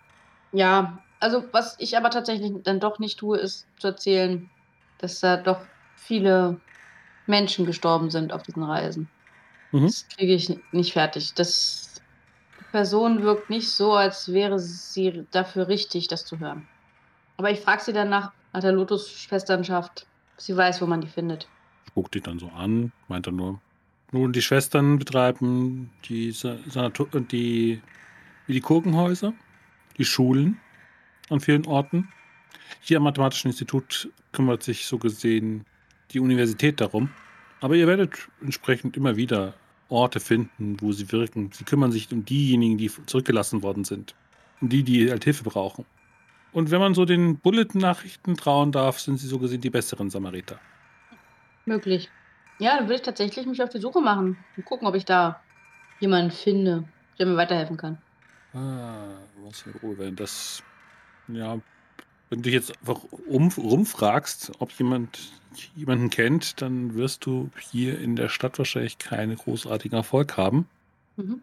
[0.51, 4.49] Ja, also was ich aber tatsächlich dann doch nicht tue, ist zu erzählen,
[4.97, 5.61] dass da doch
[5.95, 6.59] viele
[7.27, 9.07] Menschen gestorben sind auf diesen Reisen.
[9.71, 9.83] Mhm.
[9.83, 11.33] Das kriege ich nicht fertig.
[11.33, 11.82] Das
[12.73, 16.67] Person wirkt nicht so, als wäre sie dafür richtig, das zu hören.
[17.37, 20.07] Aber ich frage sie dann nach, nach der Lotus-Schwesternschaft.
[20.37, 21.47] Sie weiß, wo man die findet.
[21.93, 23.61] Guckt dich dann so an, meint dann nur.
[24.11, 27.79] Nun, die Schwestern betreiben die, Sa- Sanato die,
[28.47, 29.33] die Kurkenhäuser,
[29.99, 30.59] die Schulen
[31.29, 32.09] an vielen Orten.
[32.79, 35.63] Hier am Mathematischen Institut kümmert sich so gesehen
[36.09, 37.11] die Universität darum.
[37.61, 39.53] Aber ihr werdet entsprechend immer wieder
[39.89, 41.51] Orte finden, wo sie wirken.
[41.53, 44.15] Sie kümmern sich um diejenigen, die zurückgelassen worden sind.
[44.61, 45.85] Um die, die halt Hilfe brauchen.
[46.51, 50.59] Und wenn man so den Bulletin-Nachrichten trauen darf, sind sie so gesehen die besseren Samariter.
[51.65, 52.09] Möglich.
[52.59, 55.41] Ja, dann würde ich tatsächlich mich auf die Suche machen und gucken, ob ich da
[55.99, 56.83] jemanden finde,
[57.17, 57.97] der mir weiterhelfen kann.
[58.53, 60.61] Ah, was für Ruhe, wenn das.
[61.27, 61.59] Ja,
[62.33, 65.31] wenn du dich jetzt einfach um, rumfragst, ob jemand
[65.75, 70.67] jemanden kennt, dann wirst du hier in der Stadt wahrscheinlich keinen großartigen Erfolg haben.
[71.15, 71.41] Mhm.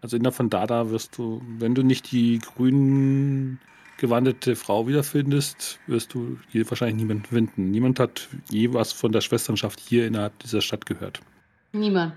[0.00, 3.60] Also in der von Dada wirst du, wenn du nicht die grün
[3.98, 7.70] gewandete Frau wiederfindest, wirst du hier wahrscheinlich niemanden finden.
[7.70, 11.20] Niemand hat je was von der Schwesternschaft hier innerhalb dieser Stadt gehört.
[11.70, 12.14] Niemand.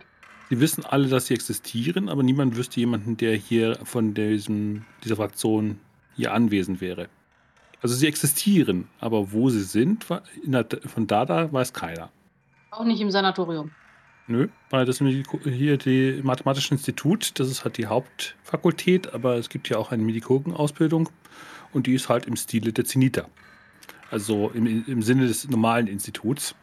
[0.50, 5.18] Sie wissen alle, dass sie existieren, aber niemand wüsste jemanden, der hier von diesem, dieser
[5.18, 5.80] Fraktion
[6.16, 7.10] hier anwesend wäre.
[7.82, 10.06] Also sie existieren, aber wo sie sind,
[10.44, 12.10] der, von Dada weiß keiner.
[12.72, 13.72] Auch nicht im Sanatorium.
[14.28, 19.36] Nö, weil das ist nämlich hier die Mathematische Institut, das ist halt die Hauptfakultät, aber
[19.38, 21.10] es gibt ja auch eine Medikogen-Ausbildung
[21.72, 23.30] und die ist halt im Stile der Zeniter.
[24.12, 26.56] Also im, im Sinne des normalen Instituts,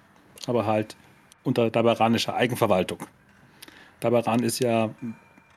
[0.47, 0.97] aber halt
[1.43, 2.99] unter daberanischer Eigenverwaltung.
[4.01, 4.91] Dabaran ist ja,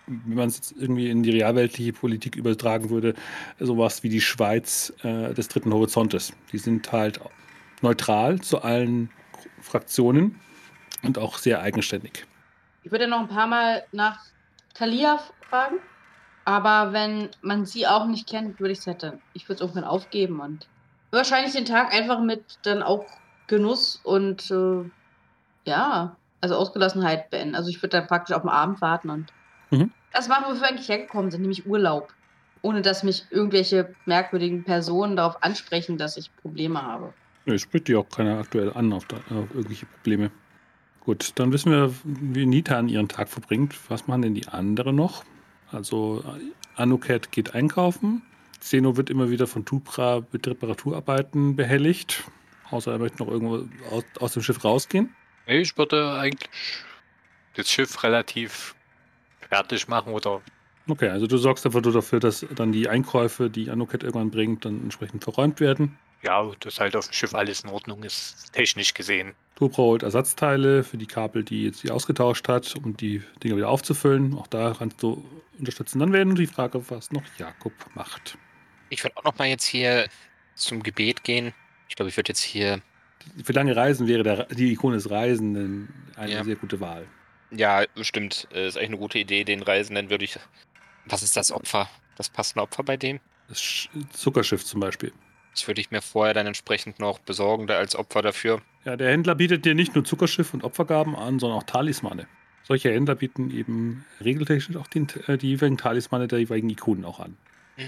[0.07, 3.13] wenn man es jetzt irgendwie in die realweltliche Politik übertragen würde,
[3.59, 6.33] sowas wie die Schweiz äh, des dritten Horizontes.
[6.51, 7.19] Die sind halt
[7.81, 9.09] neutral zu allen
[9.61, 10.39] Fraktionen
[11.03, 12.25] und auch sehr eigenständig.
[12.83, 14.19] Ich würde noch ein paar Mal nach
[14.73, 15.77] Thalia fragen.
[16.45, 19.83] Aber wenn man sie auch nicht kennt, würde ich es dann, ich würde es irgendwann
[19.83, 20.65] aufgeben und
[21.11, 23.05] wahrscheinlich den Tag einfach mit dann auch
[23.47, 24.89] Genuss und äh,
[25.65, 27.55] ja, also Ausgelassenheit beenden.
[27.55, 29.33] Also ich würde dann praktisch auf den Abend warten und
[29.71, 29.91] Mhm.
[30.11, 32.13] Das machen, wofür wir eigentlich hergekommen sind, nämlich Urlaub.
[32.61, 37.13] Ohne dass mich irgendwelche merkwürdigen Personen darauf ansprechen, dass ich Probleme habe.
[37.45, 40.31] Nö, spricht dir auch keiner aktuell an auf, da, auf irgendwelche Probleme.
[41.01, 43.75] Gut, dann wissen wir, wie Nita an ihren Tag verbringt.
[43.89, 45.23] Was machen denn die anderen noch?
[45.71, 46.23] Also
[46.75, 48.23] Anuket geht einkaufen.
[48.59, 52.23] Zeno wird immer wieder von Tupra mit Reparaturarbeiten behelligt.
[52.69, 55.15] Außer er möchte noch irgendwo aus, aus dem Schiff rausgehen.
[55.47, 56.49] Nee, Ich würde eigentlich
[57.55, 58.75] das Schiff relativ
[59.49, 60.41] fertig machen oder
[60.89, 64.63] Okay, also du sorgst einfach nur dafür, dass dann die Einkäufe, die Anuket irgendwann bringt,
[64.63, 65.97] dann entsprechend verräumt werden.
[66.23, 69.33] ja, dass halt auf dem Schiff alles in Ordnung ist, technisch gesehen.
[69.55, 73.67] Tubra holt Ersatzteile für die Kabel, die jetzt sie ausgetauscht hat, um die Dinger wieder
[73.69, 74.33] aufzufüllen.
[74.35, 75.25] Auch da kannst du
[75.59, 75.99] unterstützen.
[75.99, 78.37] Dann werden die Frage, was noch Jakob macht.
[78.89, 80.07] Ich würde auch noch mal jetzt hier
[80.55, 81.53] zum Gebet gehen.
[81.89, 82.79] Ich glaube, ich würde jetzt hier.
[83.43, 86.43] Für lange Reisen wäre der, die Ikone des Reisenden eine Ja.
[86.45, 87.07] sehr gute Wahl.
[87.51, 88.47] Ja, stimmt.
[88.53, 89.43] Äh, Ist eigentlich eine gute Idee.
[89.43, 90.37] Den Reisenden würde ich.
[91.05, 91.89] Was ist das Opfer?
[92.15, 93.19] Das passende Opfer bei dem?
[93.47, 95.13] Das Sch- Zuckerschiff zum Beispiel.
[95.53, 98.61] Das würde ich mir vorher dann entsprechend noch besorgen, da als Opfer dafür.
[98.85, 102.27] Ja, der Händler bietet dir nicht nur Zuckerschiff und Opfergaben an, sondern auch Talismane.
[102.63, 107.19] Solche Händler bieten eben regeltechnisch auch den, äh, die jeweiligen Talismane der jeweiligen Ikonen auch
[107.19, 107.37] an.
[107.77, 107.85] Hm,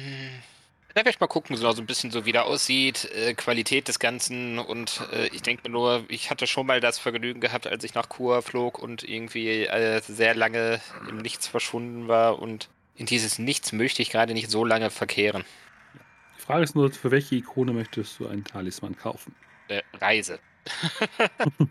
[0.99, 3.99] Da werde ich mal gucken, so ein bisschen so wie der aussieht, äh, Qualität des
[3.99, 7.85] Ganzen und äh, ich denke mir nur, ich hatte schon mal das Vergnügen gehabt, als
[7.85, 13.05] ich nach Kur flog und irgendwie äh, sehr lange im Nichts verschwunden war und in
[13.05, 15.45] dieses Nichts möchte ich gerade nicht so lange verkehren.
[16.37, 19.33] Die Frage ist nur, für welche Ikone möchtest du einen Talisman kaufen?
[19.69, 20.41] Äh, Reise.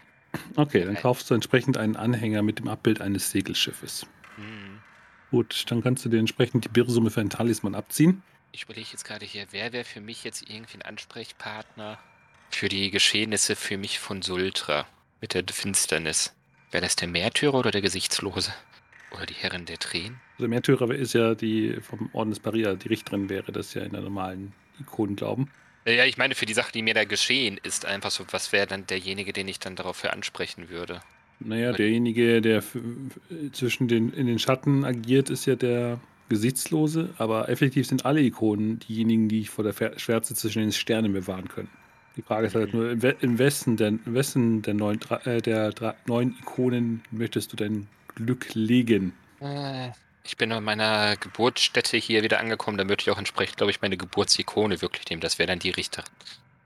[0.57, 1.03] Okay, dann Okay.
[1.03, 4.07] kaufst du entsprechend einen Anhänger mit dem Abbild eines Segelschiffes.
[4.37, 4.83] Hm.
[5.31, 8.23] Gut, dann kannst du dir entsprechend die Birrsumme für einen Talisman abziehen.
[8.53, 11.99] Ich überlege jetzt gerade hier, wer wäre für mich jetzt irgendwie ein Ansprechpartner
[12.51, 14.87] für die Geschehnisse für mich von Sultra
[15.21, 16.35] mit der Finsternis?
[16.71, 18.53] Wäre das der Märtyrer oder der Gesichtslose?
[19.13, 20.21] Oder die Herrin der Tränen?
[20.39, 23.93] Also Märtyrer ist ja die vom Orden des Paria, die Richterin wäre das ja in
[23.93, 25.51] der normalen Ikonenglauben.
[25.85, 28.53] Äh, Ja, ich meine für die Sache, die mir da geschehen ist, einfach so, was
[28.53, 31.01] wäre dann derjenige, den ich dann daraufhin ansprechen würde?
[31.41, 32.63] Naja, derjenige, der
[33.53, 38.79] zwischen den, in den Schatten agiert, ist ja der Gesichtslose, aber effektiv sind alle Ikonen
[38.81, 41.69] diejenigen, die vor der Schwärze zwischen den Sternen bewahren können.
[42.17, 45.25] Die Frage ist halt nur, in, we in wessen, der, in wessen der, neun, Dra-
[45.27, 45.73] äh, der
[46.07, 47.87] neun Ikonen möchtest du dein
[48.17, 49.13] Glück legen?
[49.41, 49.91] Äh,
[50.25, 53.81] Ich bin an meiner Geburtsstätte hier wieder angekommen, da möchte ich auch entsprechend, glaube ich,
[53.81, 55.21] meine Geburtsikone wirklich nehmen.
[55.21, 56.05] Das wäre dann die Richterin.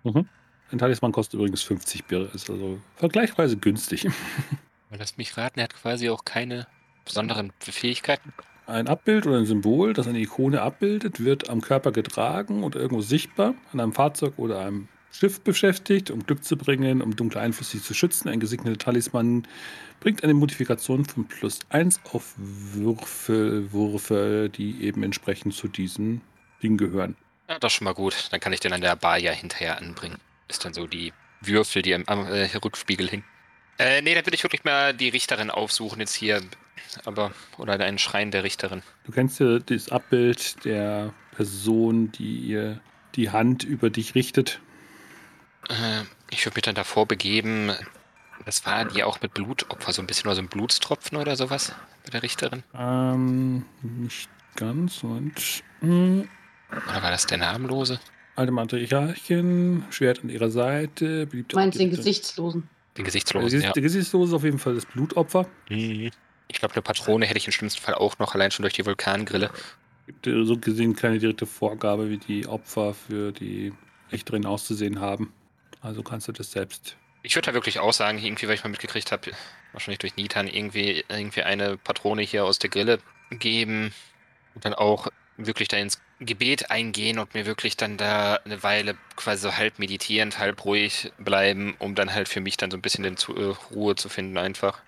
[0.04, 4.08] Ein Talisman kostet übrigens 50 Birr, ist also vergleichsweise günstig.
[4.90, 6.66] Lass mich raten, er hat quasi auch keine
[7.04, 8.32] besonderen Fähigkeiten.
[8.66, 13.02] Ein Abbild oder ein Symbol, das eine Ikone abbildet, wird am Körper getragen oder irgendwo
[13.02, 17.82] sichtbar, an einem Fahrzeug oder einem Schiff beschäftigt, um Glück zu bringen, um dunkle Einflüsse
[17.82, 18.28] zu schützen.
[18.28, 19.46] Ein gesegneter Talisman
[20.00, 26.22] bringt eine Modifikation von plus 1 auf Würfel, Würfe, die eben entsprechend zu diesen
[26.62, 27.16] Dingen gehören.
[27.48, 28.28] Ja, das ist schon mal gut.
[28.30, 30.18] Dann kann ich den an der Bar ja hinterher anbringen.
[30.48, 33.24] Ist dann so die Würfel, die am, am äh, Rückspiegel hingen.
[33.82, 36.40] Äh, nee, da würde ich wirklich mal die Richterin aufsuchen jetzt hier.
[37.04, 38.82] Aber, oder einen Schrein der Richterin.
[39.04, 42.80] Du kennst ja das Abbild der Person, die ihr
[43.16, 44.60] die Hand über dich richtet.
[45.68, 47.72] Äh, ich würde mich dann davor begeben.
[48.44, 51.74] Das war die auch mit Blutopfer, so ein bisschen oder so ein Blutstropfen oder sowas
[52.04, 52.62] bei der Richterin.
[52.76, 55.02] Ähm, nicht ganz.
[55.02, 56.28] Und, hm,
[56.70, 58.00] Oder war das der Namenlose?
[58.34, 61.26] alte Matriarchin, Schwert an ihrer Seite.
[61.26, 61.90] beliebte Meinst den.
[61.90, 62.68] Gesichtslosen?
[62.96, 63.72] Den Der, Gesichtslosen, Gesicht, ja.
[63.72, 65.46] der Gesichtslose ist auf jeden Fall das Blutopfer.
[65.68, 66.10] Mhm.
[66.48, 68.84] Ich glaube, eine Patrone hätte ich im schlimmsten Fall auch noch, allein schon durch die
[68.84, 69.50] Vulkangrille.
[70.06, 73.72] Gibt so gesehen keine direkte Vorgabe, wie die Opfer für die
[74.10, 75.32] Richterin auszusehen haben.
[75.80, 76.96] Also kannst du das selbst.
[77.22, 79.30] Ich würde da wirklich auch sagen, irgendwie, weil ich mal mitgekriegt habe,
[79.72, 82.98] wahrscheinlich durch Nitan, irgendwie, irgendwie eine Patrone hier aus der Grille
[83.30, 83.94] geben
[84.54, 88.96] und dann auch wirklich da ins Gebet eingehen und mir wirklich dann da eine Weile
[89.16, 92.82] quasi so halb meditierend, halb ruhig bleiben, um dann halt für mich dann so ein
[92.82, 94.80] bisschen zu, äh, Ruhe zu finden einfach.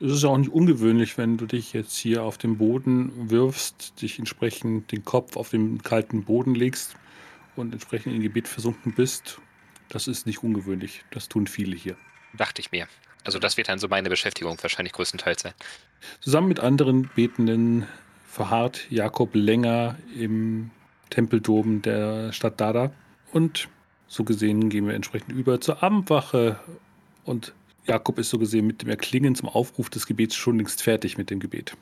[0.00, 4.18] Es ist auch nicht ungewöhnlich, wenn du dich jetzt hier auf den Boden wirfst, dich
[4.18, 6.94] entsprechend den Kopf auf den kalten Boden legst
[7.56, 9.40] und entsprechend in Gebet versunken bist.
[9.88, 11.04] Das ist nicht ungewöhnlich.
[11.10, 11.96] Das tun viele hier.
[12.34, 12.86] Dachte ich mir.
[13.24, 15.54] Also das wird dann so meine Beschäftigung wahrscheinlich größtenteils sein.
[16.20, 17.86] Zusammen mit anderen Betenden
[18.30, 20.70] verharrt Jakob länger im
[21.10, 22.92] Tempeldom der Stadt Dada.
[23.32, 23.68] Und
[24.06, 26.58] so gesehen gehen wir entsprechend über zur Abendwache.
[27.24, 27.52] Und
[27.86, 31.30] Jakob ist so gesehen mit dem Erklingen zum Aufruf des Gebets schon längst fertig mit
[31.30, 31.76] dem Gebet.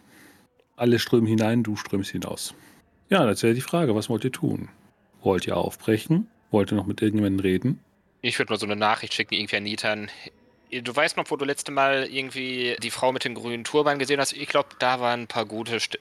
[0.76, 2.54] Alle strömen hinein, du strömst hinaus.
[3.08, 4.68] Ja, das wäre die Frage, was wollt ihr tun?
[5.22, 6.28] Wollt ihr aufbrechen?
[6.50, 7.80] Wollt ihr noch mit irgendjemandem reden?
[8.22, 10.10] Ich würde nur so eine Nachricht schicken, irgendwie an Nitan.
[10.70, 14.18] Du weißt noch, wo du letzte Mal irgendwie die Frau mit dem grünen Turban gesehen
[14.18, 14.32] hast?
[14.32, 15.98] Ich glaube, da waren ein paar gute St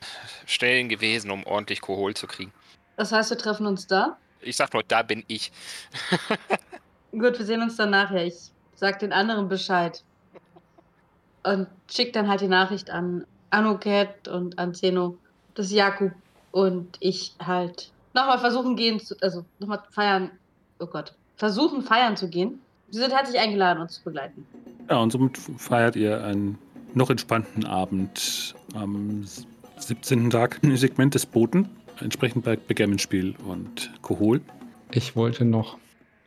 [0.48, 2.52] Stellen gewesen, um ordentlich Kohol zu kriegen.
[2.98, 4.18] Das heißt, wir treffen uns da?
[4.42, 5.52] Ich sag nur, da bin ich.
[7.12, 8.26] Gut, wir sehen uns dann nachher.
[8.26, 10.04] Ich sag den anderen Bescheid.
[11.44, 15.18] Und schick dann halt die Nachricht an Anuket und an Zeno,
[15.54, 16.12] dass Jakub
[16.52, 20.32] und ich halt nochmal versuchen gehen zu, also nochmal feiern,
[20.80, 22.60] oh Gott, versuchen feiern zu gehen.
[22.90, 24.46] Sie sind herzlich eingeladen, uns zu begleiten.
[24.90, 26.58] Ja, und somit feiert ihr einen
[26.94, 29.26] noch entspannten Abend am
[29.78, 30.30] 17.
[30.30, 31.70] Tag im Segment des Boten,
[32.02, 34.42] entsprechend bei Backgammon-Spiel und Kohol.
[34.92, 35.78] Ich wollte noch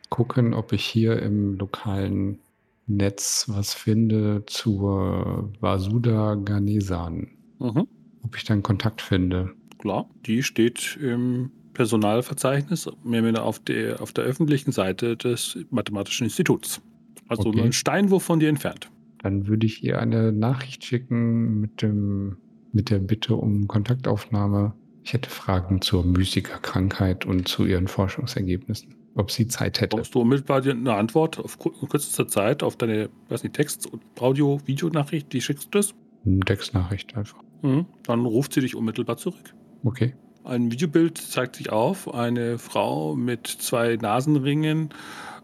[0.09, 2.39] gucken, ob ich hier im lokalen
[2.87, 7.27] Netz was finde zur Vasuda Ganesan.
[7.59, 7.87] Mhm.
[8.23, 9.51] Ob ich dann Kontakt finde.
[9.77, 15.57] Klar, die steht im Personalverzeichnis, mehr oder weniger auf der, auf der öffentlichen Seite des
[15.69, 16.81] Mathematischen Instituts.
[17.27, 17.57] Also Okay.
[17.57, 18.89] nur ein Steinwurf von dir entfernt.
[19.21, 22.37] Dann würde ich ihr eine Nachricht schicken mit, dem,
[22.73, 24.73] mit der Bitte um Kontaktaufnahme.
[25.03, 28.95] Ich hätte Fragen zur Mystikerkrankheit und zu ihren Forschungsergebnissen.
[29.15, 29.97] Ob sie Zeit hätte.
[29.97, 35.33] Brauchst du unmittelbar eine Antwort auf kürzester Zeit auf deine, weiß nicht, Text-, Audio-, Videonachricht,
[35.33, 35.93] die schickst du das?
[36.25, 37.41] Eine Textnachricht einfach.
[37.61, 37.85] Mhm.
[38.03, 39.53] Dann ruft sie dich unmittelbar zurück.
[39.83, 40.13] Okay.
[40.43, 44.89] Ein Videobild zeigt sich auf, eine Frau mit zwei Nasenringen,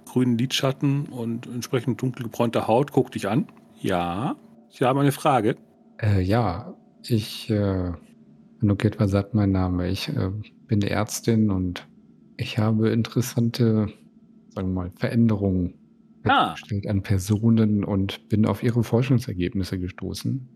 [0.06, 3.48] grünen Lidschatten und entsprechend dunkel gebräunter Haut guckt dich an.
[3.82, 4.36] Ja,
[4.70, 5.56] Sie haben eine Frage.
[6.02, 6.74] Äh, ja,
[7.08, 7.94] ich, äh,
[8.62, 9.90] Nuket sagt mein Name.
[9.90, 10.32] Ich äh,
[10.68, 11.88] bin Ärztin und
[12.38, 13.88] ich habe interessante,
[14.50, 15.76] sagen wir mal, Veränderungen
[16.28, 16.56] Ah.
[16.88, 20.48] an Personen und bin auf ihre Forschungsergebnisse gestoßen.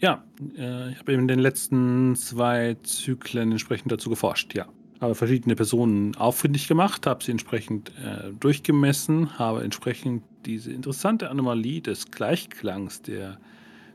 [0.00, 0.24] Ja,
[0.56, 4.66] äh, ich habe in den letzten zwei Zyklen entsprechend dazu geforscht, ja.
[5.00, 11.82] Habe verschiedene Personen auffindig gemacht, habe sie entsprechend äh, durchgemessen, habe entsprechend diese interessante Anomalie
[11.82, 13.38] des Gleichklangs, der,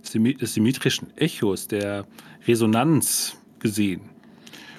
[0.01, 2.07] des symmetrischen Echos, der
[2.47, 4.01] Resonanz gesehen.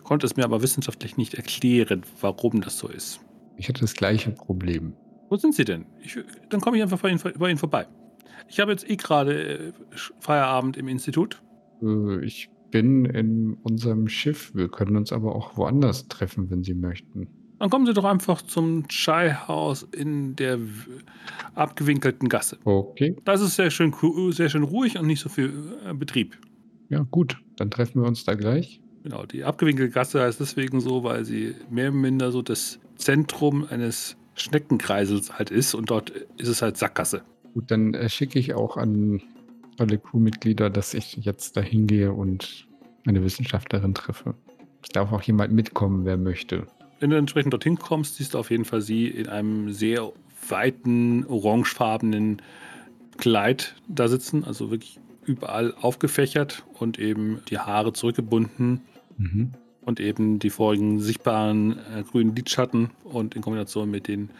[0.04, 3.20] Konnte es mir aber wissenschaftlich nicht erklären, warum das so ist.
[3.56, 4.94] Ich hatte das gleiche Problem.
[5.30, 5.86] Wo sind Sie denn?
[6.02, 6.18] Ich,
[6.50, 7.86] dann komme ich einfach bei Ihnen, bei Ihnen vorbei.
[8.48, 9.72] Ich habe jetzt eh gerade äh,
[10.20, 11.40] Feierabend im Institut.
[11.82, 14.54] Äh, ich bin in unserem Schiff.
[14.54, 17.28] Wir können uns aber auch woanders treffen, wenn Sie möchten.
[17.62, 20.58] Dann kommen Sie doch einfach zum Chai-Haus in der
[21.54, 22.58] abgewinkelten Gasse.
[22.64, 23.94] Okay, Das ist sehr schön,
[24.32, 25.52] sehr schön ruhig und nicht so viel
[25.88, 26.36] äh, Betrieb.
[26.88, 27.38] ja gut.
[27.54, 28.80] Dann treffen wir uns da gleich.
[29.04, 33.64] Genau, die abgewinkelte Gasse heißt deswegen so, weil sie mehr oder minder so das Zentrum
[33.70, 37.22] eines Schneckenkreisels halt ist und dort ist es halt Sackgasse.
[37.54, 39.22] Gut, dann äh, schicke ich auch an
[39.78, 42.66] alle Crewmitglieder, dass ich jetzt dahin gehe und
[43.06, 44.34] eine Wissenschaftlerin treffe.
[44.82, 46.66] Es darf auch jemand mitkommen, wer möchte.
[47.02, 50.12] Wenn du entsprechend dorthin kommst, siehst du auf jeden Fall sie in einem sehr
[50.48, 52.40] weiten, orangefarbenen
[53.18, 58.82] Kleid da sitzen, also wirklich überall aufgefächert und eben die Haare zurückgebunden
[59.18, 59.50] Mhm.
[59.80, 64.30] und eben die vorigen sichtbaren äh, grünen Lidschatten und in Kombination mit den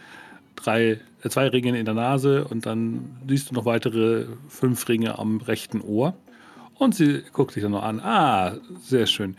[0.54, 5.18] drei, äh, zwei Ringen in der Nase und dann siehst du noch weitere fünf Ringe
[5.18, 6.14] am rechten Ohr.
[6.78, 7.98] Und sie guckt dich dann noch an.
[8.00, 9.36] Ah, sehr schön.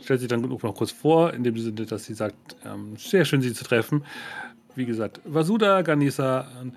[0.00, 3.40] Stellt sich dann noch kurz vor, in dem Sinne, dass sie sagt, ähm, sehr schön,
[3.42, 4.04] Sie zu treffen.
[4.74, 6.70] Wie gesagt, Vasuda Ganesa, äh,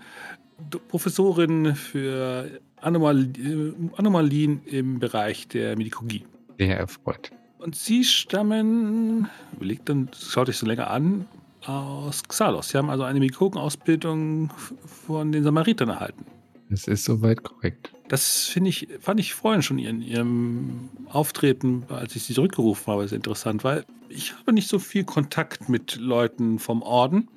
[0.72, 6.26] D- Professorin für Anomal äh, Anomalien im Bereich der Medikologie.
[6.60, 7.32] Sehr erfreut.
[7.60, 11.26] Und sie stammen, überlegt dann, schaut euch so länger an,
[11.66, 12.70] aus Xalos.
[12.70, 14.74] Sie haben also eine Medikogenausbildung f-
[15.06, 16.26] von den Samaritern erhalten.
[16.74, 17.94] Es ist soweit korrekt.
[18.08, 23.08] Das finde ich, fand ich vorhin schon in ihrem Auftreten, als ich sie zurückgerufen habe,
[23.08, 27.30] sehr interessant, weil ich habe nicht so viel Kontakt mit Leuten vom Orden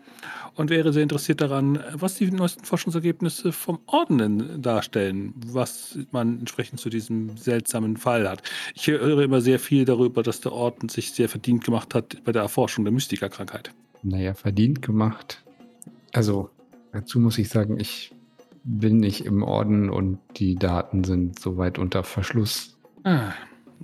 [0.55, 6.38] und wäre sehr interessiert daran, was die neuesten Forschungsergebnisse vom Orden denn darstellen, was man
[6.40, 8.42] entsprechend zu diesem seltsamen Fall hat.
[8.75, 12.33] Ich höre immer sehr viel darüber, dass der Orden sich sehr verdient gemacht hat bei
[12.33, 13.70] der Erforschung der Mystikerkrankheit.
[14.03, 15.44] Naja, verdient gemacht.
[16.12, 16.49] Also,
[16.92, 18.15] dazu muss ich sagen, ich
[18.66, 22.76] bin nicht im Orden und die Daten sind soweit unter Verschluss.
[23.05, 23.33] Ah,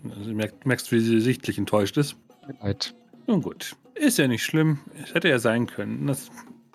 [0.04, 2.16] also du merkst, merkst, wie sie sichtlich enttäuscht ist.
[2.60, 2.94] Leid.
[3.28, 4.80] Nun gut, ist ja nicht schlimm.
[5.02, 6.30] Es hätte ja sein können, dass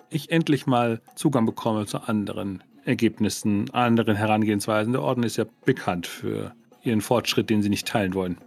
[0.10, 4.94] ich endlich mal Zugang bekomme zu anderen Ergebnissen, anderen Herangehensweisen.
[4.94, 8.38] Der Orden ist ja bekannt für ihren Fortschritt, den sie nicht teilen wollen.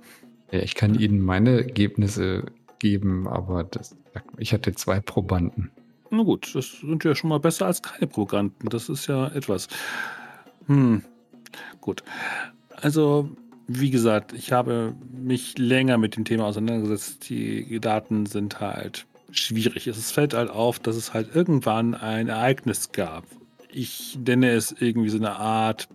[0.50, 2.46] Ja, ich kann Ihnen meine Ergebnisse
[2.78, 3.94] geben, aber das,
[4.38, 5.70] ich hatte zwei Probanden.
[6.10, 8.68] Na gut, das sind ja schon mal besser als keine Programmanten.
[8.68, 9.68] Das ist ja etwas.
[10.66, 11.02] Hm,
[11.80, 12.02] gut.
[12.82, 13.30] Also,
[13.68, 17.28] wie gesagt, ich habe mich länger mit dem Thema auseinandergesetzt.
[17.28, 19.86] Die Daten sind halt schwierig.
[19.86, 23.24] Es fällt halt auf, dass es halt irgendwann ein Ereignis gab.
[23.72, 25.88] Ich nenne es irgendwie so eine Art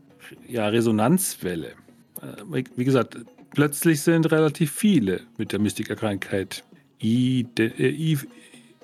[0.48, 1.74] ja, Resonanzwelle.
[2.22, 3.18] Äh, Wie gesagt,
[3.52, 6.64] plötzlich sind relativ viele mit der Mystikerkrankheit
[7.02, 7.46] äh,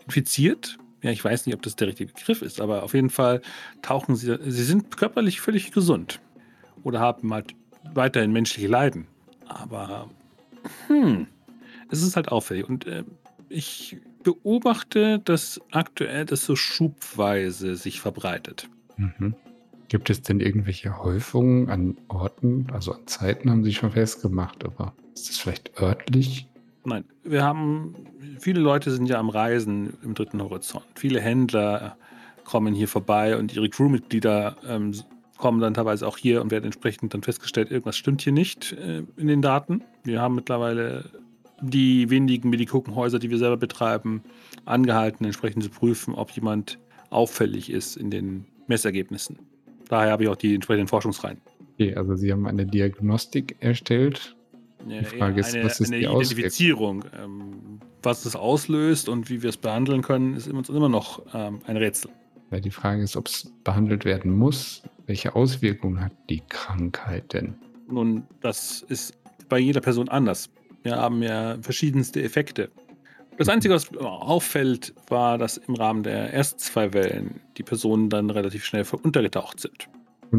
[0.05, 0.77] infiziert.
[1.01, 3.41] Ja, ich weiß nicht, ob das der richtige Begriff ist, aber auf jeden Fall
[3.81, 6.19] tauchen sie, sie sind körperlich völlig gesund
[6.83, 7.55] oder haben halt
[7.93, 9.07] weiterhin menschliche Leiden.
[9.47, 10.09] Aber
[10.87, 11.27] hm,
[11.89, 13.03] es ist halt auffällig und äh,
[13.49, 18.69] ich beobachte, dass aktuell das so schubweise sich verbreitet.
[18.97, 19.35] Mhm.
[19.87, 24.93] Gibt es denn irgendwelche Häufungen an Orten, also an Zeiten haben Sie schon festgemacht, aber
[25.13, 26.47] ist das vielleicht örtlich?
[26.83, 27.95] Nein, wir haben,
[28.39, 30.85] viele Leute sind ja am Reisen im dritten Horizont.
[30.95, 31.95] Viele Händler
[32.43, 34.93] kommen hier vorbei und ihre Crewmitglieder ähm,
[35.37, 39.03] kommen dann teilweise auch hier und werden entsprechend dann festgestellt, irgendwas stimmt hier nicht äh,
[39.17, 39.83] in den Daten.
[40.03, 41.05] Wir haben mittlerweile
[41.61, 44.23] die wenigen Medikokenhäuser, die wir selber betreiben,
[44.65, 46.79] angehalten, entsprechend zu prüfen, ob jemand
[47.09, 49.37] auffällig ist in den Messergebnissen.
[49.87, 51.41] Daher habe ich auch die entsprechenden Forschungsreihen.
[51.73, 54.35] Okay, also Sie haben eine Diagnostik erstellt.
[54.87, 56.05] Ja, Die Frage ist, eine, was ist eine die?
[56.05, 57.05] Identifizierung.
[57.17, 61.59] Ähm, was das auslöst und wie wir es behandeln können, ist uns immer noch ähm,
[61.67, 62.11] ein Rätsel.
[62.51, 64.83] Ja, die Frage ist, ob es behandelt werden muss.
[65.05, 67.55] Welche Auswirkungen hat die Krankheit denn?
[67.87, 69.17] Nun, das ist
[69.49, 70.49] bei jeder Person anders.
[70.83, 72.69] Wir haben ja verschiedenste Effekte.
[73.37, 78.29] Das Einzige, was auffällt, war, dass im Rahmen der ersten zwei Wellen die Personen dann
[78.29, 79.87] relativ schnell untergetaucht sind.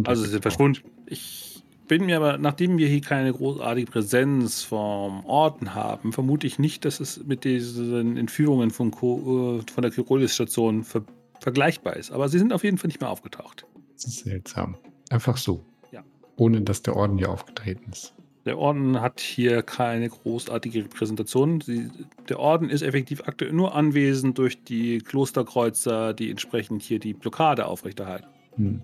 [0.05, 0.81] Also sie sind verschwunden.
[1.07, 1.52] Ich
[1.93, 6.87] bin mir aber, nachdem wir hier keine großartige Präsenz vom Orten haben, vermute ich nicht,
[6.87, 11.03] dass es mit diesen Entführungen von, Ko äh, von der Kyrolis-Station ver
[11.41, 12.11] vergleichbar ist.
[12.11, 13.67] Aber sie sind auf jeden Fall nicht mehr aufgetaucht.
[13.93, 14.77] Das ist seltsam.
[15.11, 15.67] Einfach so.
[15.91, 16.03] Ja.
[16.37, 18.15] Ohne dass der Orden hier aufgetreten ist.
[18.47, 21.61] Der Orden hat hier keine großartige Repräsentation.
[21.61, 21.91] Sie,
[22.27, 27.67] der Orden ist effektiv aktuell nur anwesend durch die Klosterkreuzer, die entsprechend hier die Blockade
[27.67, 28.29] aufrechterhalten.
[28.57, 28.83] Hm.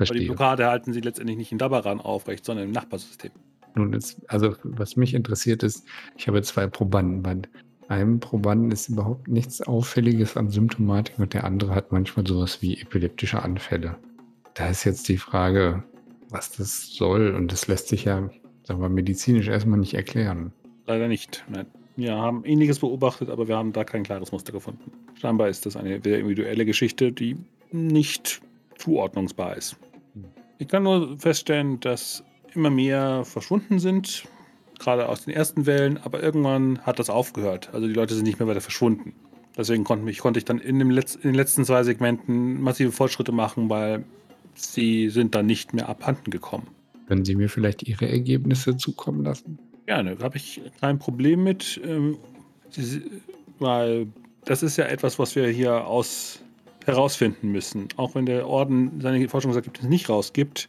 [0.00, 0.26] Aber die Verstehe.
[0.26, 3.30] Blockade halten sie letztendlich nicht in Dabaran aufrecht, sondern im Nachbarsystem.
[3.74, 5.84] Nun ist, also was mich interessiert ist,
[6.16, 7.22] ich habe zwei Probanden.
[7.22, 7.38] Bei
[7.88, 12.80] einem Probanden ist überhaupt nichts Auffälliges an Symptomatik und der andere hat manchmal sowas wie
[12.80, 13.96] epileptische Anfälle.
[14.54, 15.84] Da ist jetzt die Frage,
[16.30, 18.30] was das soll und das lässt sich ja,
[18.64, 20.52] sagen wir, medizinisch erstmal nicht erklären.
[20.86, 21.44] Leider nicht.
[21.48, 21.66] Nein.
[21.96, 24.90] Wir haben ähnliches beobachtet, aber wir haben da kein klares Muster gefunden.
[25.20, 27.36] Scheinbar ist das eine sehr individuelle Geschichte, die
[27.72, 28.40] nicht
[28.78, 29.76] zuordnungsbar ist.
[30.60, 32.22] Ich kann nur feststellen, dass
[32.54, 34.24] immer mehr verschwunden sind,
[34.78, 37.70] gerade aus den ersten Wellen, aber irgendwann hat das aufgehört.
[37.72, 39.14] Also die Leute sind nicht mehr weiter verschwunden.
[39.56, 43.32] Deswegen konnte, mich, konnte ich dann in, Letz-, in den letzten zwei Segmenten massive Fortschritte
[43.32, 44.04] machen, weil
[44.54, 46.66] sie sind dann nicht mehr abhanden gekommen.
[47.08, 49.58] Können Sie mir vielleicht Ihre Ergebnisse zukommen lassen?
[49.86, 52.18] Gerne, habe ich kein Problem mit, ähm,
[53.58, 54.08] weil
[54.44, 56.40] das ist ja etwas, was wir hier aus
[56.86, 57.88] herausfinden müssen.
[57.96, 60.68] Auch wenn der Orden seine Forschungsergebnisse nicht rausgibt,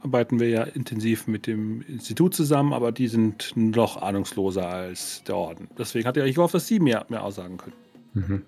[0.00, 5.36] arbeiten wir ja intensiv mit dem Institut zusammen, aber die sind noch ahnungsloser als der
[5.36, 5.68] Orden.
[5.76, 7.76] Deswegen hatte ich gehofft, dass Sie mehr, mehr aussagen können.
[8.14, 8.42] Mhm.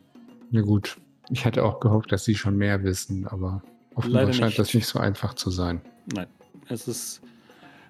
[0.51, 0.97] Na gut.
[1.31, 3.63] Ich hatte auch gehofft, dass Sie schon mehr wissen, aber
[3.95, 4.59] offenbar Leider scheint nicht.
[4.59, 5.81] das nicht so einfach zu sein.
[6.13, 6.27] Nein,
[6.69, 7.23] es ist.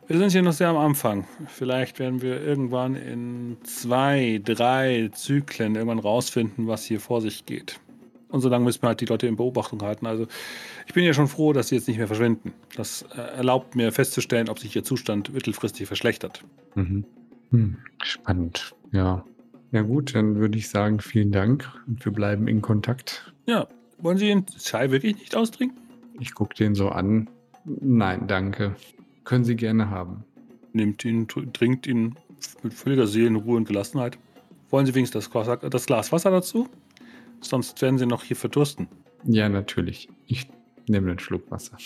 [0.06, 1.24] Wir sind hier noch sehr am Anfang.
[1.46, 7.78] Vielleicht werden wir irgendwann in zwei, drei Zyklen irgendwann rausfinden, was hier vor sich geht.
[8.30, 10.06] Und solange müssen wir halt die Leute in Beobachtung halten.
[10.06, 10.26] Also
[10.86, 12.52] ich bin ja schon froh, dass sie jetzt nicht mehr verschwinden.
[12.76, 16.44] Das äh, erlaubt mir festzustellen, ob sich ihr Zustand mittelfristig verschlechtert.
[16.76, 17.04] Mhm.
[17.50, 19.24] Hm, spannend, ja.
[19.72, 23.32] Ja gut, dann würde ich sagen, vielen Dank und wir bleiben in Kontakt.
[23.46, 23.68] Ja,
[23.98, 25.78] wollen Sie den Chai wirklich nicht austrinken?
[26.18, 27.28] Ich gucke den so an.
[27.64, 28.74] Nein, danke.
[29.24, 30.24] Können Sie gerne haben.
[30.72, 32.14] Nimmt ihn, tr- trinkt ihn
[32.62, 34.18] mit völliger Seelenruhe und Gelassenheit.
[34.70, 36.68] Wollen Sie wenigstens das Glas, das Glas Wasser dazu?
[37.40, 38.88] Sonst werden Sie noch hier verdursten.
[39.24, 40.08] Ja, natürlich.
[40.26, 40.46] Ich
[40.86, 41.76] nehme einen Schluck Wasser.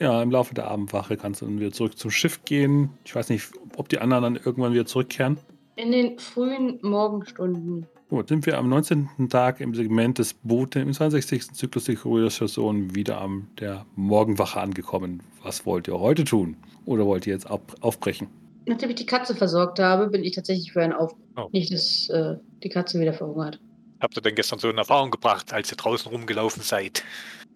[0.00, 2.90] Ja, im Laufe der Abendwache kannst du dann wieder zurück zum Schiff gehen.
[3.04, 5.38] Ich weiß nicht, ob die anderen dann irgendwann wieder zurückkehren.
[5.76, 7.86] In den frühen Morgenstunden.
[8.08, 9.08] Gut, sind wir am 19.
[9.30, 11.52] Tag im Segment des Boote im 62.
[11.52, 15.22] Zyklus der Kuriostation wieder am der Morgenwache angekommen.
[15.42, 16.56] Was wollt ihr heute tun?
[16.84, 18.28] Oder wollt ihr jetzt ab, aufbrechen?
[18.66, 21.14] Nachdem ich die Katze versorgt habe, bin ich tatsächlich für einen Auf.
[21.36, 21.48] Oh.
[21.52, 23.60] Nicht, dass äh, die Katze wieder verhungert.
[24.00, 27.02] Habt ihr denn gestern so in Erfahrung gebracht, als ihr draußen rumgelaufen seid?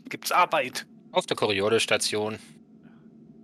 [0.09, 0.87] Gibt's Arbeit?
[1.13, 2.39] Auf der Coriolis-Station.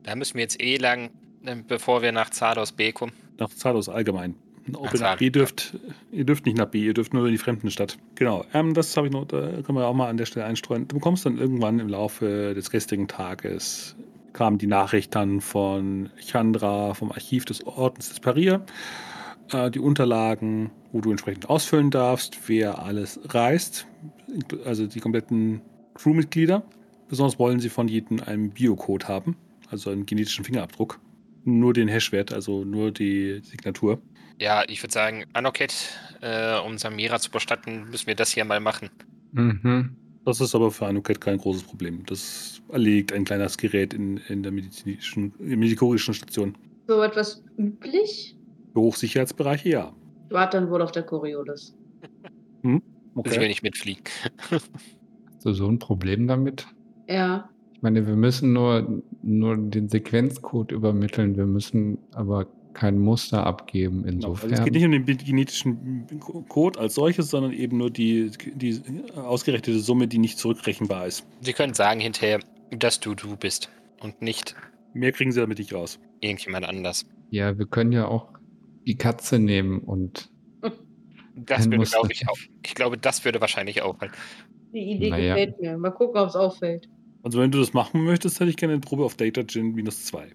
[0.05, 1.11] Da müssen wir jetzt eh lang,
[1.44, 3.12] äh, bevor wir nach Zardos B kommen.
[3.38, 4.36] Nach Zados allgemein.
[4.74, 5.18] Ob ihr nach.
[5.18, 5.76] B dürft,
[6.11, 7.99] ihr dürft nicht nach B, ihr dürft nur in die Fremdenstadt.
[8.14, 10.88] Genau, ähm, das habe ich noch, da können wir auch mal an der Stelle einstreuen.
[10.88, 13.94] Du bekommst dann irgendwann im Laufe des gestrigen Tages,
[14.32, 18.64] kam die Nachricht dann von Chandra, vom Archiv des Ordens des Parir,
[19.53, 23.86] äh, die Unterlagen, wo du entsprechend ausfüllen darfst, wer alles reist,
[24.64, 25.62] also die kompletten
[25.94, 26.62] Crewmitglieder.
[27.09, 29.36] Besonders wollen sie von jedem einen Biocode haben,
[29.70, 31.01] also einen genetischen Fingerabdruck.
[31.44, 34.01] Nur den Hashwert, also nur die Signatur.
[34.38, 35.72] Ja, ich würde sagen, Anoket,
[36.20, 38.90] äh, um Samira zu bestatten, müssen wir das hier mal machen.
[39.32, 39.97] Mhm.
[40.24, 42.05] Das ist aber für Anuket kein großes Problem.
[42.07, 46.59] Das erlegt ein kleines Gerät in, in der medizinischen, medikorischen Station.
[46.88, 48.36] So etwas üblich?
[48.83, 49.93] Hochsicherheitsbereiche ja.
[50.29, 51.74] Ich warte dann wohl auf der Coriolis.
[52.62, 54.03] Also ich will nicht mitfliegen.
[54.51, 54.70] Hast
[55.45, 56.66] du so ein Problem damit?
[57.09, 57.49] Ja.
[57.72, 64.03] Ich meine, wir müssen nur, nur den Sequenzcode übermitteln, wir müssen aber kein Muster abgeben.
[64.03, 64.31] Genau.
[64.31, 64.53] Also Insofern.
[64.53, 66.07] es geht nicht um den genetischen
[66.49, 68.81] Code als solches, sondern eben nur die, die
[69.14, 71.27] ausgerechnete Summe, die nicht zurückrechenbar ist.
[71.41, 73.70] Sie können sagen hinterher, dass du du bist
[74.01, 74.55] und nicht
[74.93, 75.99] Mehr kriegen sie damit nicht raus.
[76.20, 77.07] irgendjemand anders.
[77.31, 78.29] ja, wir können ja auch
[78.87, 80.30] die Katze nehmen und
[81.34, 82.39] Das würde, glaube ich, auch.
[82.64, 84.12] Ich glaube, das würde wahrscheinlich auffallen.
[84.72, 85.34] Die Idee Naja.
[85.34, 85.76] gefällt mir.
[85.78, 86.89] Mal gucken, ob es auffällt.
[87.22, 90.05] Also wenn du das machen möchtest, hätte ich gerne eine Probe auf Data Gin minus
[90.07, 90.30] 2.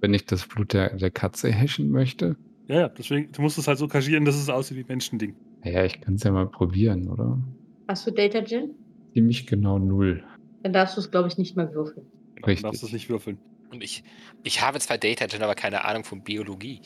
[0.00, 2.36] wenn ich das Blut der, der Katze hashen möchte,
[2.68, 5.34] Ja, ja, deswegen, du musst es halt so kaschieren, dass es aussieht wie Menschending.
[5.62, 7.38] naja, ich kann es ja mal probieren, oder?
[7.86, 8.74] Hast du Data Gin?
[9.12, 10.24] Ziemlich genau null.
[10.62, 12.06] Dann darfst du es, glaube ich, nicht mehr würfeln.
[12.36, 12.62] Du Richtig.
[12.62, 13.38] darfst es nicht würfeln.
[13.70, 14.02] Und ich,
[14.42, 16.80] ich habe zwar Data Gen, aber keine Ahnung von Biologie.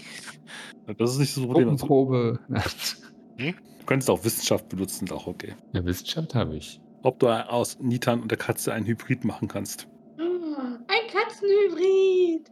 [0.98, 1.68] Das ist nicht so das Problem.
[1.70, 2.40] Also, Gruppenprobe.
[3.38, 5.54] du könntest auch Wissenschaft benutzen, ist auch okay.
[5.72, 6.80] ja, Wissenschaft habe ich.
[7.02, 9.88] Ob du aus Nitan und der Katze einen Hybrid machen kannst.
[10.18, 12.50] Ein Katzenhybrid!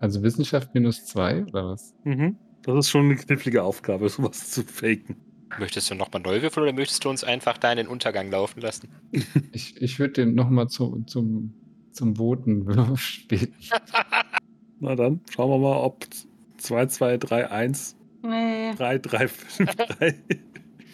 [0.00, 1.94] Also Wissenschaft minus zwei oder was?
[2.04, 2.36] Mhm.
[2.62, 5.16] Das ist schon eine knifflige Aufgabe, sowas zu faken.
[5.58, 8.60] Möchtest du nochmal neu würfeln oder möchtest du uns einfach da in den Untergang laufen
[8.60, 8.88] lassen?
[9.52, 11.54] Ich, ich würde den nochmal zu, zum,
[11.92, 13.54] zum Voten spielen.
[14.80, 16.06] Na dann, schauen wir mal, ob
[16.58, 18.74] 2, 2, 3, 1, Nee.
[18.76, 20.14] 3, 3, 5, 3,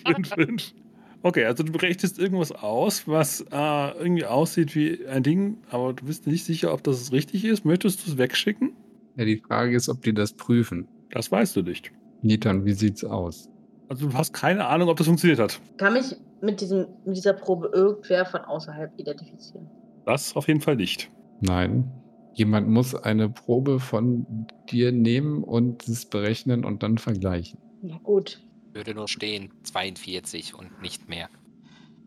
[0.07, 0.75] 5, 5.
[1.23, 6.05] Okay, also du berechnest irgendwas aus, was äh, irgendwie aussieht wie ein Ding, aber du
[6.05, 7.65] bist nicht sicher, ob das richtig ist.
[7.65, 8.75] Möchtest du es wegschicken?
[9.17, 10.87] Ja, die Frage ist, ob die das prüfen.
[11.11, 11.91] Das weißt du nicht.
[12.23, 13.49] Nitan, wie sieht's aus?
[13.89, 15.61] Also du hast keine Ahnung, ob das funktioniert hat.
[15.79, 19.69] Kann mich mit, diesem, mit dieser Probe irgendwer von außerhalb identifizieren?
[20.07, 21.11] Das auf jeden Fall nicht.
[21.43, 21.91] Nein.
[22.33, 24.27] Jemand muss eine Probe von
[24.71, 27.59] dir nehmen und es berechnen und dann vergleichen.
[27.83, 28.43] Ja, gut.
[28.73, 31.29] Würde nur stehen 42 und nicht mehr.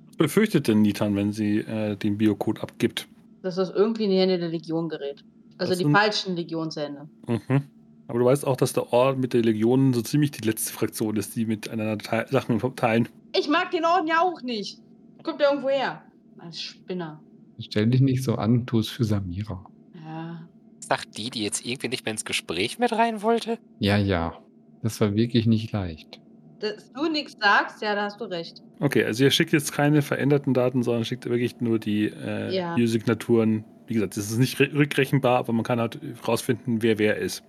[0.08, 3.08] Was befürchtet denn Nitan, wenn sie äh, den Biocode abgibt?
[3.42, 5.24] Dass das irgendwie in die Hände der Legion gerät.
[5.58, 7.10] Also Das die sind- falschen Legionshände.
[7.28, 7.62] Mhm.
[8.08, 11.16] Aber du weißt auch, dass der Orden mit der Legion so ziemlich die letzte Fraktion
[11.18, 13.08] ist, die miteinander te Sachen teilen.
[13.36, 14.80] Ich mag den Orden ja auch nicht.
[15.24, 16.02] Kommt der irgendwo her?
[16.40, 17.22] Als Spinner.
[17.60, 19.66] Stell dich nicht so an, tu es für Samira.
[20.06, 20.48] Ja.
[20.80, 23.58] Sagt die, die jetzt irgendwie nicht mehr ins Gespräch mit rein wollte?
[23.80, 24.38] Ja, ja.
[24.82, 26.20] Das war wirklich nicht leicht.
[26.60, 28.62] Dass du nichts sagst, ja, da hast du recht.
[28.80, 32.76] Okay, also ihr schickt jetzt keine veränderten Daten, sondern schickt wirklich nur die äh, Ja.
[32.76, 33.64] Biosignaturen.
[33.88, 37.44] Wie gesagt, das ist nicht re- rückrechenbar, aber man kann halt rausfinden, wer wer ist.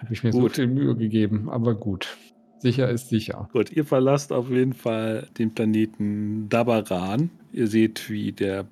[0.00, 0.52] Habe ich mir so Gut.
[0.56, 2.16] viel Mühe gegeben, aber gut.
[2.58, 3.48] Sicher ist sicher.
[3.52, 7.30] Gut, ihr verlasst auf jeden Fall den Planeten Dabaran.
[7.52, 8.66] Ihr seht, wie der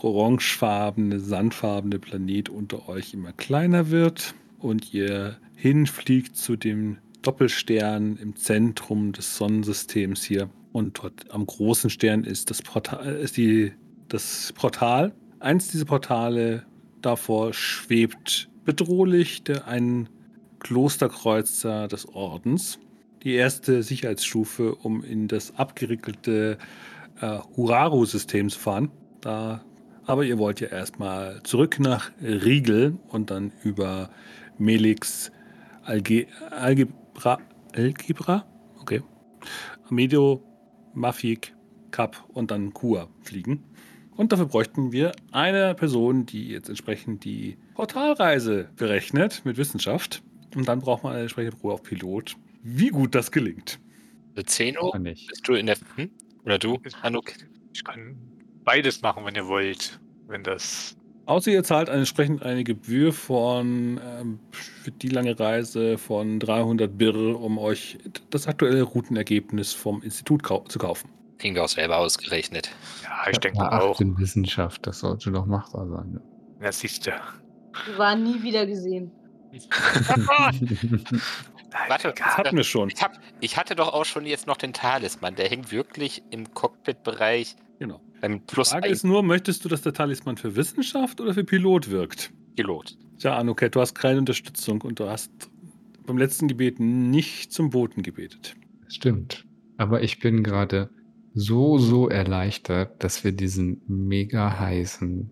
[0.00, 8.36] orangefarbene, sandfarbene Planet unter euch immer kleiner wird und ihr hinfliegt zu dem Doppelstern im
[8.36, 10.48] Zentrum des Sonnensystems hier.
[10.72, 13.72] Und dort am großen Stern ist das Portal, ist die,
[14.08, 15.12] das Portal.
[15.40, 16.64] Eins dieser Portale
[17.02, 20.08] davor schwebt bedrohlich der ein
[20.58, 22.78] Klosterkreuzer des Ordens
[23.26, 26.58] die erste Sicherheitsstufe, um in das abgeriegelte
[27.20, 28.92] äh, Huraru-System zu fahren.
[29.20, 29.64] Da,
[30.04, 34.10] aber ihr wollt ja erstmal zurück nach Riegel und dann über
[34.58, 35.32] Melix
[35.82, 37.38] Alge Algebra,
[37.74, 38.46] Algebra?
[38.80, 39.02] Okay.
[39.90, 40.40] Medio,
[40.94, 41.52] Mafik,
[41.90, 43.64] Kap und dann Kua fliegen.
[44.14, 50.22] Und dafür bräuchten wir eine Person, die jetzt entsprechend die Portalreise berechnet mit Wissenschaft.
[50.54, 52.36] Und dann braucht man eine entsprechende Probe auf Pilot.
[52.68, 53.78] Wie gut das gelingt.
[54.44, 55.28] Zeno, Kann ich.
[55.28, 55.76] bist du in der.
[55.94, 56.10] Hm?
[56.44, 57.32] Oder du, Anuk?
[57.72, 58.16] Ich kann
[58.64, 60.00] beides machen, wenn ihr wollt.
[60.26, 60.96] Wenn das.
[61.26, 67.40] Außer ihr zahlt entsprechend eine Gebühr von ähm, für die lange Reise von 300 Birr,
[67.40, 67.98] um euch
[68.30, 71.08] das aktuelle Routenergebnis vom Institut kau zu kaufen.
[71.38, 72.70] Wir auch selber ausgerechnet.
[73.04, 74.00] Ja, ich denke Ja, auch.
[74.00, 76.20] in Wissenschaft, das sollte doch machbar sein.
[76.60, 77.12] Ja, siehst du.
[77.86, 79.12] Wir waren nie wieder gesehen.
[81.88, 82.90] Warte, Das hatten wir schon.
[82.90, 85.34] Ich, hab, ich hatte doch auch schon jetzt noch den Talisman.
[85.36, 88.00] Der hängt wirklich im Cockpit-Bereich Genau.
[88.20, 91.34] beim Die Plus Frage 1 ist nur, möchtest du, dass der Talisman für Wissenschaft oder
[91.34, 92.32] für Pilot wirkt?
[92.56, 92.96] Pilot.
[93.18, 95.30] Tja, Anuket, du hast keine Unterstützung und du hast
[96.06, 98.54] beim letzten Gebet nicht zum Boten gebetet.
[98.88, 99.44] Stimmt.
[99.76, 100.88] Aber ich bin gerade
[101.34, 105.30] so, so erleichtert, dass wir diesen mega heißen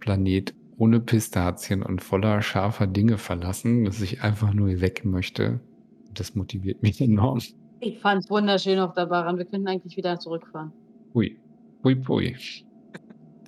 [0.00, 5.60] Planet ohne Pistazien und voller scharfer Dinge verlassen, dass ich einfach nur weg möchte.
[6.16, 7.40] Das motiviert mich enorm.
[7.80, 9.38] Ich fand's wunderschön auf der Baran.
[9.38, 10.72] Wir könnten eigentlich wieder zurückfahren.
[11.14, 11.38] Hui.
[11.84, 12.36] Hui, pui.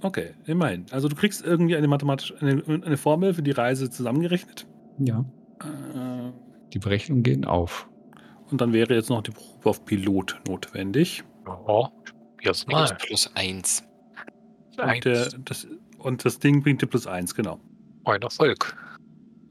[0.03, 0.87] Okay, immerhin.
[0.93, 4.67] Also du kriegst irgendwie eine mathematische eine, eine Formel für die Reise zusammengerechnet.
[4.99, 5.25] Ja.
[5.61, 6.31] Äh,
[6.73, 7.89] Die Berechnungen gehen auf.
[8.51, 11.25] Und dann wäre jetzt noch die Probe auf Pilot notwendig.
[11.47, 11.91] Ja.
[12.41, 12.97] Minus mal.
[13.01, 13.83] plus eins.
[14.81, 15.67] Und, der, das,
[15.99, 17.59] und das Ding bringt dir plus eins, genau.
[18.05, 18.77] Ein Erfolg.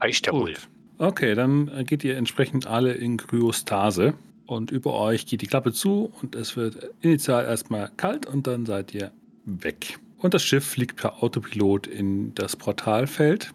[0.00, 0.54] Reicht ja wohl.
[0.54, 0.68] Gut.
[0.98, 4.14] Okay, dann äh, geht ihr entsprechend alle in Kryostase
[4.46, 8.66] und über euch geht die Klappe zu und es wird initial erstmal kalt und dann
[8.66, 9.12] seid ihr
[9.44, 9.98] weg.
[10.18, 13.52] Und das Schiff fliegt per Autopilot in das Portalfeld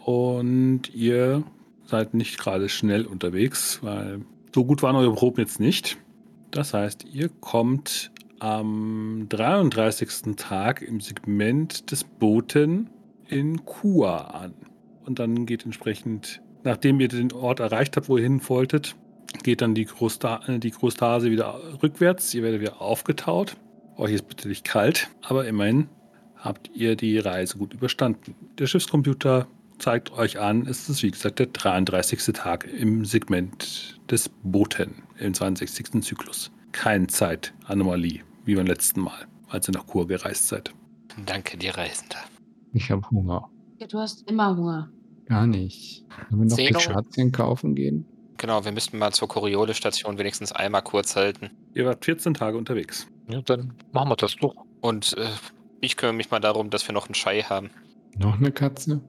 [0.00, 1.42] und ihr
[1.86, 4.20] seid nicht gerade schnell unterwegs, weil
[4.54, 5.96] so gut waren eure Proben jetzt nicht.
[6.50, 10.36] Das heißt, ihr kommt am 33.
[10.36, 12.90] Tag im Segment des Boten
[13.28, 14.52] in Kua an.
[15.06, 18.96] Und dann geht entsprechend, nachdem ihr den Ort erreicht habt, wo ihr hin wolltet,
[19.42, 22.34] geht dann die, Großsta äh, die Großtase wieder rückwärts.
[22.34, 23.56] Ihr werdet wieder aufgetaut.
[23.96, 25.88] Euch ist bitterlich kalt, aber immerhin
[26.36, 28.34] habt ihr die Reise gut überstanden.
[28.58, 29.46] Der Schiffscomputer
[29.78, 32.32] zeigt euch an, es ist wie gesagt der 33.
[32.34, 36.02] Tag im Segment des Boten im 62.
[36.02, 36.50] Zyklus.
[36.72, 40.72] Keine Zeitanomalie, wie beim letzten Mal, als ihr nach Kur gereist seid.
[41.26, 42.18] Danke dir, Reisender.
[42.72, 43.50] Ich habe Hunger.
[43.78, 44.90] Ja, du hast immer Hunger.
[45.26, 46.04] Gar nicht.
[46.28, 46.78] Können wir noch Zeno?
[46.78, 48.06] Pistazien kaufen gehen?
[48.38, 51.50] Genau, wir müssten mal zur Coriolis-Station wenigstens einmal kurz halten.
[51.74, 53.06] Ihr wart 14 Tage unterwegs.
[53.28, 54.54] Ja, dann machen wir das doch.
[54.80, 55.28] Und äh,
[55.80, 57.70] ich kümmere mich mal darum, dass wir noch einen Schei haben.
[58.18, 59.00] Noch eine Katze?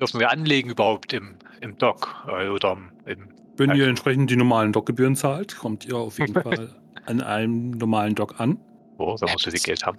[0.00, 3.28] Dürfen wir anlegen überhaupt im, im Dock äh, oder im.
[3.56, 6.74] Wenn Also- ihr entsprechend die normalen Dockgebühren zahlt, kommt ihr auf jeden Fall
[7.06, 8.58] an einem normalen Dock an.
[8.98, 9.98] Oh, da muss ich Geld haben.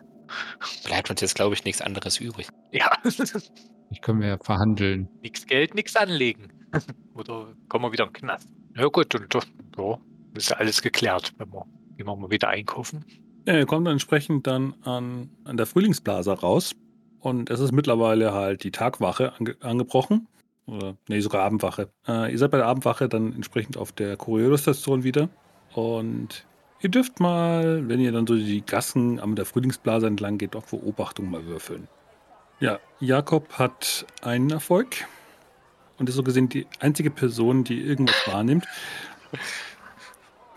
[0.86, 2.48] Bleibt uns jetzt, glaube ich, nichts anderes übrig.
[2.72, 2.92] Ja.
[3.92, 5.08] Ich können wir ja verhandeln.
[5.22, 6.50] nix Geld, nix anlegen.
[7.14, 8.50] Oder kommen wir wieder in den Knast.
[8.76, 9.32] Ja gut, und
[9.76, 10.00] so
[10.36, 11.66] ist ja alles geklärt, wenn wir,
[11.98, 13.06] gehen wir mal wieder einkaufen.
[13.48, 16.76] Ja, ihr kommt dann entsprechend dann an, an der Frühlingsplaza raus.
[17.20, 20.28] Und es ist mittlerweile halt die Tagwache ange angebrochen.
[20.66, 21.90] Oder, nee, sogar Abendwache.
[22.08, 25.30] Äh, ihr seid bei der Abendwache dann entsprechend auf der Coriolis-Station wieder.
[25.74, 26.46] Und
[26.82, 30.70] ihr dürft mal, wenn ihr dann so die Gassen an der Frühlingsplaza entlang geht, auf
[30.72, 31.88] Beobachtung mal würfeln.
[32.64, 35.06] Ja, Jakob hat einen Erfolg.
[36.00, 38.66] Und ist so gesehen die einzige Person, die irgendwas wahrnimmt.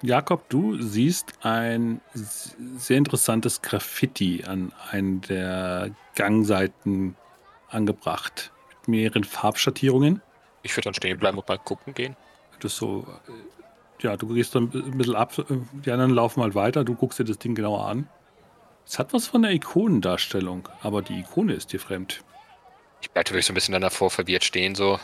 [0.03, 7.17] Jakob, du siehst ein sehr interessantes Graffiti an einen der Gangseiten
[7.71, 8.53] angebracht.
[8.83, 10.23] Mit mehreren Farbschattierungen.
[10.63, 12.15] Ich würde dann stehen bleiben und mal gucken gehen.
[12.61, 15.43] Das so, äh, ja, du gehst dann ein bisschen ab, äh,
[15.85, 18.09] die anderen laufen halt weiter, du guckst dir das Ding genauer an.
[18.89, 22.23] Es hat was von der Ikonendarstellung, aber die Ikone ist dir fremd.
[23.01, 25.01] Ich bleibe wirklich so ein bisschen dann davor verwirrt stehen, so.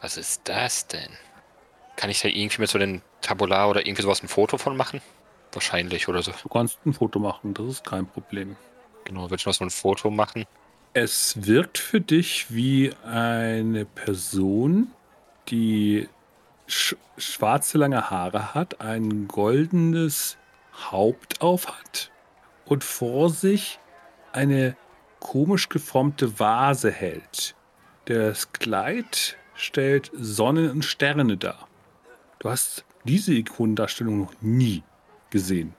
[0.00, 1.10] Was ist das denn?
[1.96, 5.02] Kann ich da irgendwie mit so einem Tabular oder irgendwie sowas ein Foto von machen?
[5.52, 6.32] Wahrscheinlich oder so.
[6.42, 8.56] Du kannst ein Foto machen, das ist kein Problem.
[9.04, 10.46] Genau, würde ich noch so ein Foto machen.
[10.94, 14.92] Es wirkt für dich wie eine Person,
[15.48, 16.08] die
[16.66, 20.38] sch schwarze lange Haare hat, ein goldenes
[20.90, 22.10] Haupt auf hat
[22.70, 23.80] und vor sich
[24.32, 24.76] eine
[25.18, 27.56] komisch geformte Vase hält.
[28.04, 31.68] Das Kleid stellt Sonnen und Sterne dar.
[32.38, 34.84] Du hast diese Ikonendarstellung noch nie
[35.30, 35.74] gesehen.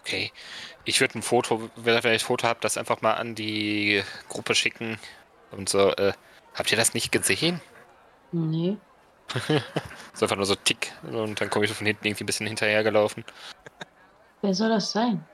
[0.00, 0.32] Okay.
[0.84, 4.56] Ich würde ein Foto, wenn ich ein Foto habe, das einfach mal an die Gruppe
[4.56, 4.98] schicken.
[5.52, 6.12] Und so, äh,
[6.54, 7.60] habt ihr das nicht gesehen?
[8.32, 8.76] Nee.
[10.14, 10.92] So einfach nur so tick.
[11.04, 13.24] Und dann komme ich so von hinten irgendwie ein bisschen hinterhergelaufen.
[14.42, 15.24] Wer soll das sein?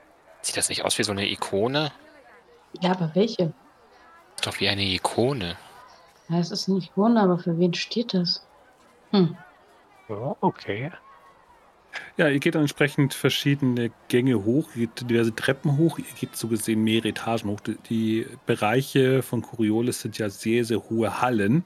[0.41, 1.91] Sieht das nicht aus wie so eine Ikone?
[2.81, 3.53] Ja, aber welche?
[4.35, 5.57] Ist doch wie eine Ikone.
[6.29, 8.45] Ja, es ist nicht Wunder, aber für wen steht das?
[9.11, 9.35] Hm.
[10.07, 10.91] Ja, okay.
[12.17, 16.35] Ja, ihr geht dann entsprechend verschiedene Gänge hoch, ihr geht diverse Treppen hoch, ihr geht
[16.35, 17.59] so gesehen mehrere Etagen hoch.
[17.61, 21.65] Die- Die Bereiche von Coriolis sind ja sehr, sehr hohe Hallen,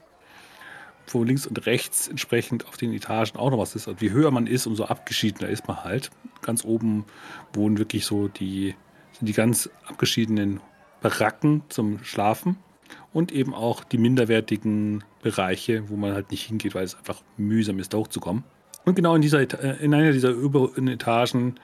[1.08, 3.88] wo links und rechts entsprechend auf den Etagen auch noch was ist.
[3.88, 6.10] Und je höher man ist, umso abgeschiedener ist man halt.
[6.42, 7.04] Ganz oben
[7.52, 8.74] wohnen wirklich so die,
[9.20, 10.60] die ganz abgeschiedenen
[11.00, 12.56] Baracken zum Schlafen
[13.12, 17.78] und eben auch die minderwertigen Bereiche, wo man halt nicht hingeht, weil es einfach mühsam
[17.78, 18.44] ist, da hochzukommen.
[18.84, 21.54] Und genau in, dieser, äh, in einer dieser oberen Etagen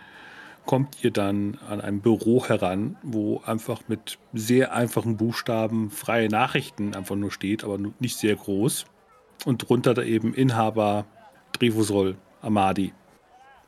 [0.66, 6.95] kommt ihr dann an ein Büro heran, wo einfach mit sehr einfachen Buchstaben freie Nachrichten
[6.95, 8.86] einfach nur steht, aber nicht sehr groß.
[9.45, 11.07] Und drunter da eben Inhaber
[11.53, 12.93] Drevusol Amadi.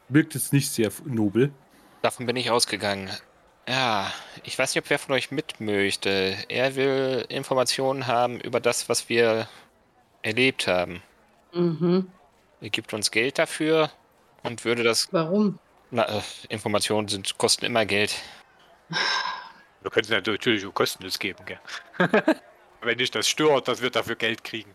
[0.09, 1.53] Wirkt jetzt nicht sehr nobel.
[2.03, 3.11] Davon bin ich ausgegangen.
[3.68, 4.12] Ja,
[4.43, 6.37] ich weiß nicht, ob wer von euch mit möchte.
[6.49, 9.49] Er will Informationen haben über das, was wir
[10.23, 11.03] erlebt haben.
[11.53, 12.11] Mhm.
[12.61, 13.91] Er gibt uns Geld dafür
[14.43, 15.12] und würde das.
[15.12, 15.59] Warum?
[15.91, 18.14] Na, äh, Informationen sind, kosten immer Geld.
[19.83, 21.61] Wir können es natürlich auch kostenlos geben, gell?
[22.81, 24.75] Wenn dich das stört, dass wir dafür Geld kriegen.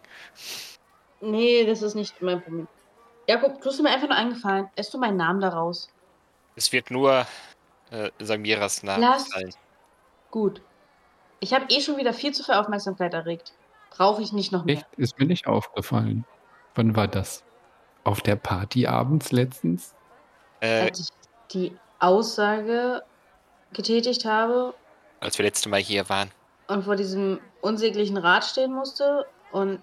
[1.22, 2.68] Nee, das ist nicht mein Problem.
[3.28, 4.70] Jakob, tust du mir einfach nur eingefallen.
[4.76, 5.90] Esst du meinen Namen da raus?
[6.56, 7.26] Es wird nur
[7.92, 9.54] äh, Samiras Namen Lasst- fallen.
[10.32, 10.62] Gut.
[11.40, 13.54] Ich habe eh schon wieder viel zu viel Aufmerksamkeit erregt.
[13.92, 14.76] Brauche ich nicht noch mehr.
[14.78, 14.86] Echt?
[14.98, 16.26] Ist mir nicht aufgefallen.
[16.76, 17.44] Wann war das?
[18.04, 19.94] Auf der Party abends letztens?
[20.62, 21.08] Äh, Als ich
[21.52, 23.04] die Aussage
[23.74, 24.74] getätigt habe
[25.20, 26.30] als wir letzte Mal hier waren.
[26.68, 29.82] und vor diesem unsäglichen Rad stehen musste und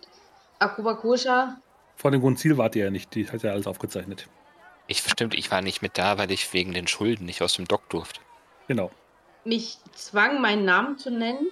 [0.59, 1.57] Akuba Kusha,
[1.97, 4.29] Vor dem Konzil wart ihr ja nicht, die hat ja alles aufgezeichnet.
[4.87, 7.67] Ich stimmt, ich war nicht mit da, weil ich wegen den Schulden nicht aus dem
[7.67, 8.21] Dock durfte.
[8.69, 8.91] Genau.
[9.45, 11.49] mich zwang, meinen Namen zu nennen,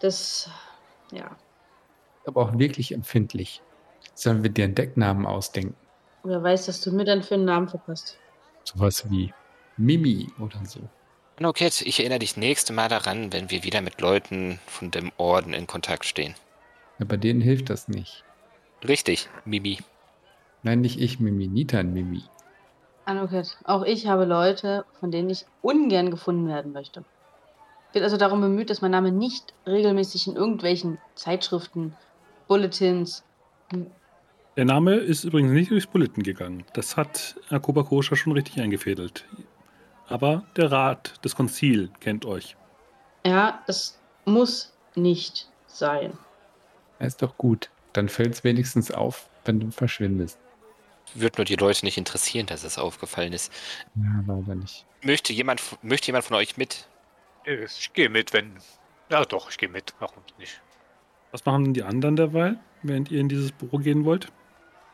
[0.00, 0.50] das,
[1.10, 1.36] ja,
[2.26, 3.62] Aber auch wirklich empfindlich.
[4.14, 5.74] Sollen wir dir einen Decknamen ausdenken?
[6.24, 8.18] wer weiß, was du mir dann für einen Namen verpasst.
[8.64, 9.32] Sowas wie
[9.76, 10.80] Mimi oder so.
[11.42, 15.54] Okay, ich erinnere dich nächste Mal daran, wenn wir wieder mit Leuten von dem Orden
[15.54, 16.34] in Kontakt stehen.
[16.98, 18.24] Ja, bei denen hilft das nicht.
[18.86, 19.78] Richtig, Mimi.
[20.62, 22.22] Nein, nicht ich, Mimi, Nitan, Mimi.
[23.04, 27.04] Anuket, auch ich habe Leute, von denen ich ungern gefunden werden möchte.
[27.92, 31.96] Bin also darum bemüht, dass mein Name nicht regelmäßig in irgendwelchen Zeitschriften,
[32.48, 33.24] Bulletins,
[34.56, 36.64] Der Name ist übrigens nicht durchs Bulletin gegangen.
[36.74, 39.24] Das hat Akoba Kosha schon richtig eingefädelt.
[40.06, 42.56] Aber der Rat, das Konzil, kennt euch.
[43.24, 46.12] ja, das muss nicht sein.
[46.98, 47.70] Ja, ist doch gut.
[47.92, 50.38] Dann fällt es wenigstens auf, wenn du verschwindest.
[51.14, 53.52] Wird nur die Leute nicht interessieren, dass es aufgefallen ist.
[53.94, 54.84] Ja, leider nicht.
[55.02, 56.86] Möchte jemand, möchte jemand von euch mit?
[57.44, 58.58] Äh, Ich gehe mit, wenn.
[59.10, 59.94] Ja, doch, ich gehe mit.
[60.00, 60.60] Warum nicht?
[61.32, 64.28] Was machen denn die anderen derweil, während ihr in dieses Büro gehen wollt?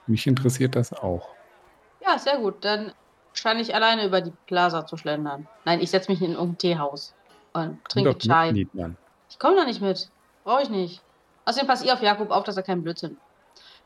[0.07, 1.29] Mich interessiert das auch.
[2.05, 2.65] Ja, sehr gut.
[2.65, 2.93] Dann
[3.33, 5.49] scheine ich alleine über die Plaza zu schlendern.
[5.65, 7.15] Nein, ich setze mich in irgendein Teehaus
[7.55, 8.67] und trinke Chai.
[9.31, 10.11] Ich komme da nicht mit.
[10.45, 11.03] Brauche ich nicht.
[11.45, 13.17] Außerdem passt ihr auf Jakob auf, dass er keinen Blödsinn.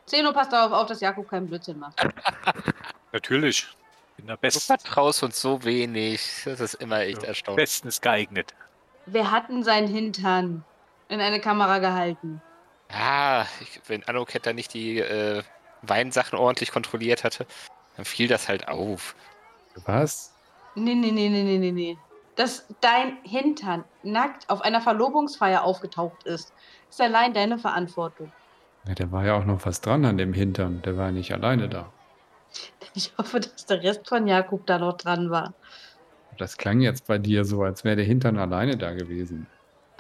[0.07, 2.01] Zeno passt darauf auf, dass Jakob keinen Blödsinn macht.
[3.13, 3.67] Natürlich.
[4.17, 6.43] Bin der Du Best, vertraust uns so wenig.
[6.45, 7.29] Das ist immer echt Ja.
[7.29, 7.65] erstaunlich.
[7.65, 8.55] bestens geeignet.
[9.07, 10.65] Wer hat denn seinen Hintern
[11.09, 12.43] in eine Kamera gehalten?
[12.91, 15.43] Ja, ich, wenn Anoket da nicht die äh,
[15.83, 17.47] Weinsachen ordentlich kontrolliert hatte,
[17.97, 19.15] dann fiel das halt auf.
[19.85, 20.35] Was?
[20.75, 21.99] Nee, nee, nee, nee, nee, nee, nee.
[22.37, 26.53] Dass dein Hintern nackt auf einer Verlobungsfeier aufgetaucht ist,
[26.91, 28.33] ist allein deine Verantwortung.
[28.87, 30.83] Ja, der war ja auch noch was dran an dem Hintern.
[30.83, 31.93] Der war ja nicht alleine da.
[32.95, 35.53] Ich hoffe, dass der Rest von Jakob da noch dran war.
[36.39, 39.47] Das klang jetzt bei dir so, als wäre der Hintern alleine da gewesen.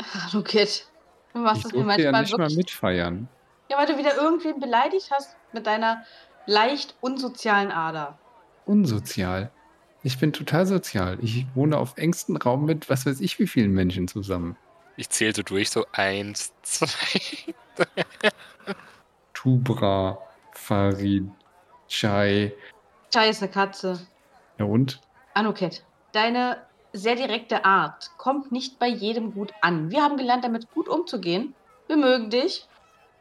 [0.01, 0.87] Hallo Kid.
[1.35, 2.57] Du machst Ich es mir durfte ja manchmal nicht mal wirklich.
[2.57, 3.29] mitfeiern.
[3.71, 6.05] Ja, weil du wieder irgendwen beleidigt hast mit deiner
[6.47, 8.19] leicht unsozialen Ader.
[8.65, 9.51] Unsozial.
[10.03, 11.19] Ich bin total sozial.
[11.21, 14.57] Ich wohne auf engstem Raum mit was weiß ich wie vielen Menschen zusammen.
[14.99, 17.55] Ich zähle so durch, so eins, zwei.
[19.33, 20.19] Tubra,
[20.51, 21.31] Farid,
[21.87, 22.53] Chai.
[23.09, 24.09] Chai ist eine Katze.
[24.59, 25.01] Ja und?
[25.35, 26.57] Anuket, deine
[26.93, 29.93] sehr direkte Art kommt nicht bei jedem gut an.
[29.93, 31.55] Wir haben gelernt, damit gut umzugehen.
[31.87, 32.67] Wir mögen dich.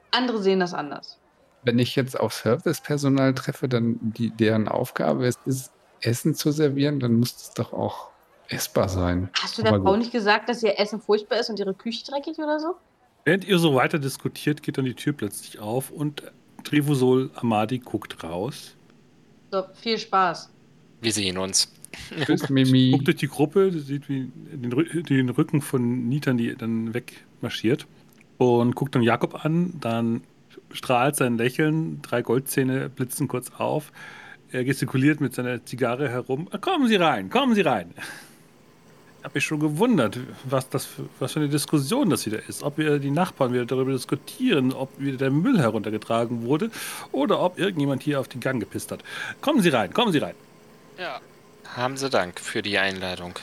[0.10, 1.20] Andere sehen das anders.
[1.62, 5.72] Wenn ich jetzt auf Servicepersonal treffe, dann die, deren Aufgabe es ist,
[6.02, 8.10] Essen zu servieren, dann muss es doch auch
[8.50, 9.30] essbar sein.
[9.42, 12.38] Hast du der Frau nicht gesagt, dass ihr Essen furchtbar ist und ihre Küche dreckig
[12.40, 12.76] oder so?
[13.26, 16.24] Während ihr so weiter diskutiert, geht dann die Tür plötzlich auf und
[16.64, 18.74] Trivusol Amadi guckt raus.
[19.52, 20.50] So, viel Spaß.
[21.02, 21.72] Wir sehen uns.
[22.26, 22.92] Tschüss, Mimi.
[22.92, 27.86] Guckt durch die Gruppe, sieht wie den, Rü- den Rücken von Nitan, die dann wegmarschiert.
[28.38, 30.22] Und guckt dann Jakob an, dann
[30.72, 33.92] strahlt sein Lächeln, drei Goldzähne blitzen kurz auf.
[34.52, 36.48] Er gestikuliert mit seiner Zigarre herum.
[36.52, 37.94] "Ah, Kommen Sie rein, kommen Sie rein.
[39.20, 42.64] Ich habe mich schon gewundert, was, das für, was für eine Diskussion das wieder ist.
[42.64, 46.72] Ob wir die Nachbarn wieder darüber diskutieren, ob wieder der Müll heruntergetragen wurde
[47.12, 49.04] oder ob irgendjemand hier auf den Gang gepisst hat.
[49.42, 50.36] Kommen Sie rein, kommen Sie rein.
[50.98, 51.20] Ja.
[51.76, 53.34] Haben Sie Dank für die Einladung.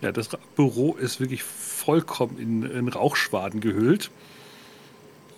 [0.00, 4.10] Ja, das Büro ist wirklich vollkommen in, in Rauchschwaden gehüllt.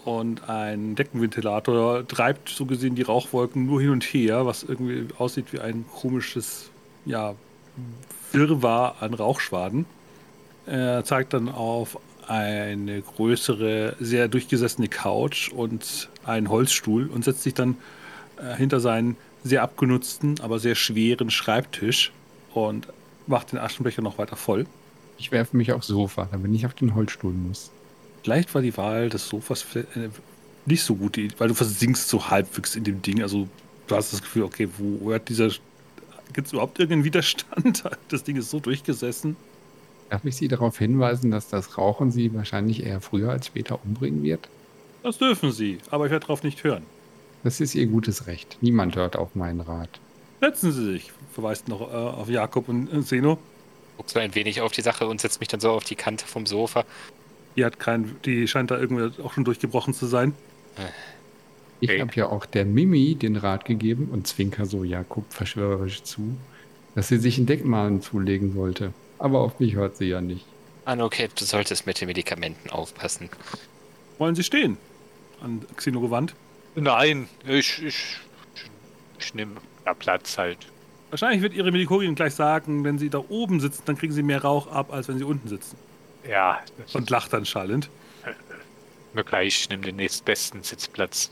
[0.05, 5.53] Und ein Deckenventilator treibt so gesehen die Rauchwolken nur hin und her, was irgendwie aussieht
[5.53, 6.71] wie ein komisches,
[7.05, 7.35] ja,
[8.33, 9.87] Wirrwarr an Rauchschwaden.
[10.67, 17.55] Er zeigt dann auf eine größere, sehr durchgesessene Couch und einen Holzstuhl und setzt sich
[17.55, 17.77] dann
[18.39, 22.13] äh, hinter seinen sehr abgenutzten, aber sehr schweren Schreibtisch
[22.55, 22.87] und
[23.27, 24.67] macht den Aschenbecher noch weiter voll.
[25.19, 27.71] Ich werfe mich aufs Sofa, damit ich auf den Holzstuhl muss.
[28.23, 29.85] Vielleicht war die Wahl des Sofas äh,
[30.65, 33.23] nicht so gut, weil du versinkst so halbwegs in dem Ding.
[33.23, 33.49] Also
[33.87, 35.51] du hast das Gefühl, okay, wo hört dieser.
[36.33, 37.85] Gibt es überhaupt irgendeinen Widerstand?
[38.09, 39.37] Das Ding ist so durchgesessen.
[40.11, 44.23] Darf ich Sie darauf hinweisen, dass das Rauchen Sie wahrscheinlich eher früher als später umbringen
[44.23, 44.49] wird?
[45.03, 46.85] Das dürfen sie, aber ich werde darauf nicht hören.
[47.43, 48.59] Das ist Ihr gutes Recht.
[48.61, 50.01] Niemand hört auf meinen Rat.
[50.41, 53.39] Setzen Sie sich, verweist noch äh, auf Jakob und äh, Zeno.
[53.97, 56.27] guck so ein wenig auf die Sache und setze mich dann so auf die Kante
[56.27, 56.85] vom Sofa.
[57.57, 60.35] Die hat kein, die scheint da irgendwie auch schon durchgebrochen zu sein.
[61.83, 66.37] Ich habe ja auch der Mimi den Rat gegeben und zwinker so Jakob verschwörerisch zu,
[66.95, 68.93] dass sie sich ein Deckmalen zulegen sollte.
[69.19, 70.47] Aber auf mich hört sie ja nicht.
[70.85, 73.29] Ah, okay, du solltest mit den Medikamenten aufpassen.
[74.19, 74.77] Wollen Sie stehen?
[75.41, 76.35] An Xeno gewandt.
[76.77, 78.17] Nein, ich, ich,
[79.19, 79.53] ich nehme
[79.85, 80.59] ja, Platz halt.
[81.11, 84.43] Wahrscheinlich wird Ihre Medikologin gleich sagen, wenn Sie da oben sitzen, dann kriegen Sie mehr
[84.43, 85.77] Rauch ab, als wenn Sie unten sitzen.
[86.29, 87.91] Ja, das Und lacht dann schallend.
[89.13, 89.63] mir gleich.
[89.63, 91.31] Ich nehme den nächstbesten Sitzplatz.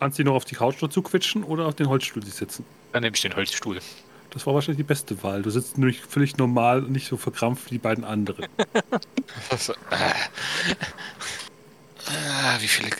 [0.00, 2.64] Kannst du noch auf die Couch dazu quetschen oder auf den Holzstuhl sich sitzen?
[2.92, 3.78] Dann nehme ich den Holzstuhl.
[4.30, 5.42] Das war wahrscheinlich die beste Wahl.
[5.42, 8.46] Du sitzt nämlich völlig normal und nicht so verkrampft wie die beiden anderen.
[9.58, 10.12] So, ah.
[12.08, 12.90] Ah, wie viele.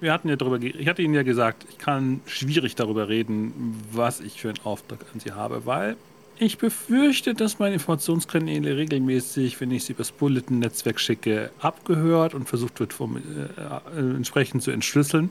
[0.00, 3.80] Wir hatten ja darüber, ge- ich hatte Ihnen ja gesagt, ich kann schwierig darüber reden,
[3.92, 5.96] was ich für einen Auftrag an Sie habe, weil
[6.38, 12.80] ich befürchte, dass meine Informationskanäle regelmäßig, wenn ich sie übers Bulletin-Netzwerk schicke, abgehört und versucht
[12.80, 15.30] wird, vom, äh, äh, entsprechend zu entschlüsseln.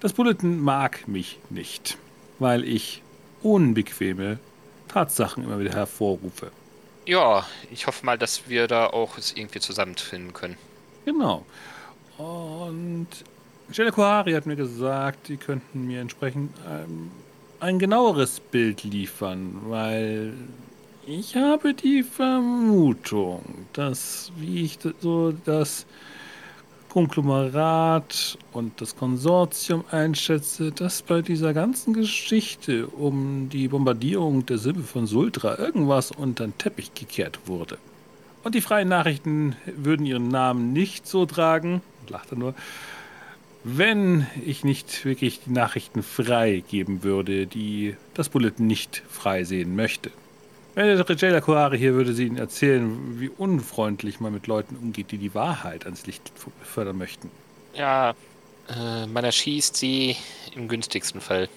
[0.00, 1.98] Das Bulletin mag mich nicht,
[2.38, 3.02] weil ich
[3.42, 4.38] unbequeme
[4.86, 6.52] Tatsachen immer wieder hervorrufe.
[7.04, 10.56] Ja, ich hoffe mal, dass wir da auch es irgendwie zusammenfinden können.
[11.04, 11.44] Genau.
[12.18, 13.08] Und
[13.72, 17.10] Stella Kohari hat mir gesagt, sie könnten mir entsprechend ähm,
[17.58, 20.32] ein genaueres Bild liefern, weil
[21.06, 25.86] ich habe die Vermutung, dass, wie ich so das
[26.88, 34.82] Konglomerat und das Konsortium einschätze, dass bei dieser ganzen Geschichte um die Bombardierung der Sippe
[34.82, 37.78] von Sultra irgendwas unter den Teppich gekehrt wurde.
[38.44, 42.54] Und die freien Nachrichten würden ihren Namen nicht so tragen, lachte nur,
[43.64, 49.76] wenn ich nicht wirklich die Nachrichten frei geben würde, die das Bulletin nicht frei sehen
[49.76, 50.10] möchte.
[50.78, 55.10] Wenn der Regela Kohari hier würde sie Ihnen erzählen, wie unfreundlich man mit Leuten umgeht,
[55.10, 56.30] die die Wahrheit ans Licht
[56.62, 57.32] fördern möchten.
[57.74, 58.14] Ja,
[58.68, 60.14] äh, man erschießt sie
[60.54, 61.48] im günstigsten Fall.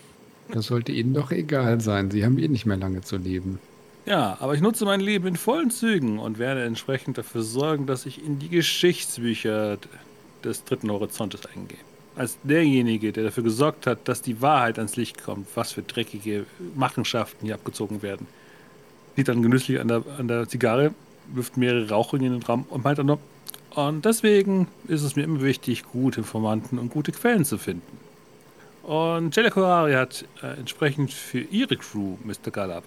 [0.51, 2.09] Das sollte Ihnen doch egal sein.
[2.09, 3.59] Sie haben eh nicht mehr lange zu leben.
[4.07, 8.07] Ja, aber ich nutze mein Leben in vollen Zügen und werde entsprechend dafür sorgen, dass
[8.07, 9.77] ich in die Geschichtsbücher
[10.43, 11.77] des dritten Horizontes eingehe.
[12.15, 16.47] Als derjenige, der dafür gesorgt hat, dass die Wahrheit ans Licht kommt, was für dreckige
[16.73, 18.25] Machenschaften hier abgezogen werden.
[19.15, 20.93] Sieht dann genüsslich an der, an der Zigarre,
[21.33, 23.19] wirft mehrere Rauchringe in den Raum und meint dann noch,
[23.75, 27.97] und deswegen ist es mir immer wichtig, gute Informanten und gute Quellen zu finden.
[28.83, 32.51] Und Jellicoe Kohari hat äh, entsprechend für ihre Crew, Mr.
[32.51, 32.83] Gallup,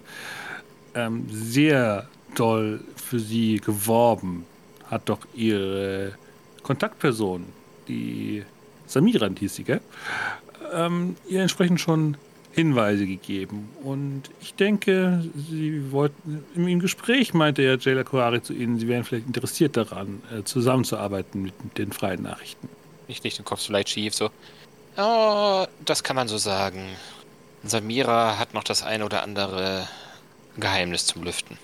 [0.93, 4.45] ähm, sehr doll für sie geworben.
[4.85, 6.13] Hat doch ihre
[6.61, 7.45] Kontaktperson,
[7.87, 8.43] die
[8.85, 9.81] Samira hieß sie, gell?
[10.73, 12.17] Ähm, ihr entsprechend schon
[12.55, 13.69] Hinweise gegeben.
[13.83, 19.03] Und ich denke, sie wollten, im Gespräch meinte ja Jayla Kohari zu ihnen, sie wären
[19.03, 22.69] vielleicht interessiert daran, äh, zusammenzuarbeiten mit den freien Nachrichten.
[23.09, 24.29] Nicht, nicht den Kopf so leicht schief, so.
[24.97, 26.95] Oh, das kann man so sagen.
[27.63, 29.85] Samira hat noch das ein oder andere
[30.57, 31.57] Geheimnis zum Lüften.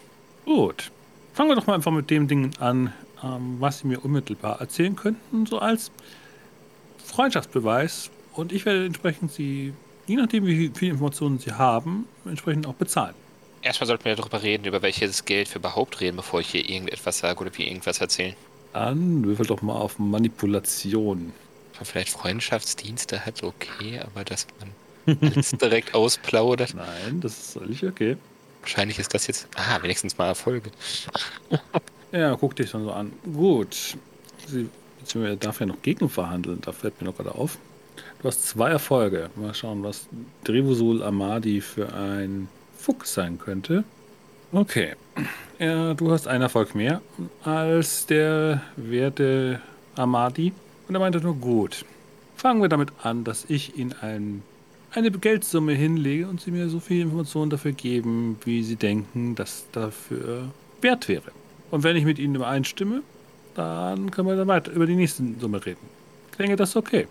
[0.43, 0.91] Gut.
[1.33, 2.91] Fangen wir doch mal einfach mit dem Ding an,
[3.23, 5.89] ähm, was Sie mir unmittelbar erzählen könnten, so als
[7.05, 8.09] Freundschaftsbeweis.
[8.33, 9.73] Und ich werde entsprechend Sie,
[10.07, 13.15] je nachdem, wie viele Informationen Sie haben, entsprechend auch bezahlen.
[13.61, 17.19] Erstmal sollten wir darüber reden, über welches Geld wir überhaupt reden, bevor ich hier irgendetwas
[17.19, 18.35] sage oder wir irgendwas erzählen.
[18.73, 21.33] Dann würfel doch mal auf Manipulation.
[21.75, 26.73] Man vielleicht Freundschaftsdienste hat, okay, aber dass man alles direkt ausplaudert.
[26.73, 28.17] Nein, das ist völlig okay.
[28.61, 29.47] Wahrscheinlich ist das jetzt.
[29.55, 30.71] Ah, wenigstens mal Erfolge.
[32.13, 33.13] Ja, guck dich dann so an.
[33.23, 33.97] Gut.
[34.45, 34.69] Sie,
[35.15, 37.57] er darf ja noch gegen verhandeln, da fällt mir noch gerade auf.
[38.22, 39.32] Du hast zwei Erfolge.
[39.36, 40.07] Mal schauen, was
[40.43, 42.47] Drevusul Amadi für ein
[42.78, 43.84] Fuchs sein könnte.
[44.51, 44.93] Okay.
[45.57, 47.01] Ja, du hast einen Erfolg mehr
[47.43, 49.59] als der werte
[49.95, 50.53] Amadi.
[50.88, 51.84] Und er meinte nur, gut.
[52.36, 54.43] Fangen wir damit an, dass ich Ihnen ein,
[54.91, 59.65] eine Geldsumme hinlege und Sie mir so viel Informationen dafür geben, wie Sie denken, dass
[59.72, 60.49] dafür
[60.82, 61.32] wert wäre.
[61.72, 63.01] Und wenn ich mit Ihnen übereinstimme,
[63.55, 65.89] dann können wir dann weiter über die nächste Summe reden.
[66.38, 67.07] Ich das okay.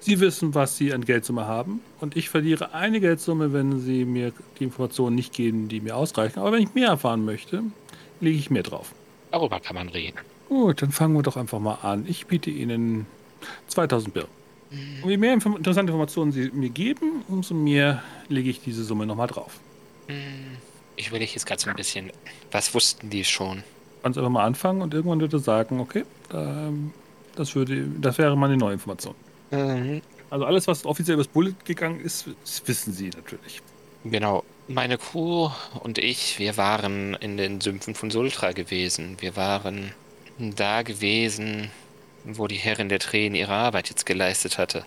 [0.00, 4.32] Sie wissen, was Sie an Geldsumme haben und ich verliere eine Geldsumme, wenn Sie mir
[4.58, 6.38] die Informationen nicht geben, die mir ausreichen.
[6.40, 7.62] Aber wenn ich mehr erfahren möchte,
[8.20, 8.92] lege ich mehr drauf.
[9.30, 10.18] Darüber kann man reden.
[10.48, 12.04] Gut, dann fangen wir doch einfach mal an.
[12.08, 13.06] Ich biete Ihnen
[13.68, 14.26] 2000 Bill.
[15.02, 19.06] Und je mehr inform interessante Informationen Sie mir geben, umso mehr lege ich diese Summe
[19.06, 19.58] nochmal drauf.
[20.08, 20.16] Hm,
[20.96, 22.10] Ich überlege jetzt gerade so ein bisschen.
[22.50, 23.62] Was wussten die schon?
[24.02, 26.92] Kannst einfach mal anfangen und irgendwann würde sagen, okay, ähm,
[27.34, 29.14] das, würde, das wäre mal eine neue Information.
[29.50, 30.02] Mhm.
[30.30, 33.62] Also alles, was offiziell übers Bullet gegangen ist, das wissen Sie natürlich.
[34.04, 34.44] Genau.
[34.68, 39.16] Meine Crew und ich, wir waren in den Sümpfen von Sultra gewesen.
[39.20, 39.92] Wir waren
[40.38, 41.70] da gewesen,
[42.24, 44.84] wo die Herrin der Tränen ihre Arbeit jetzt geleistet hatte.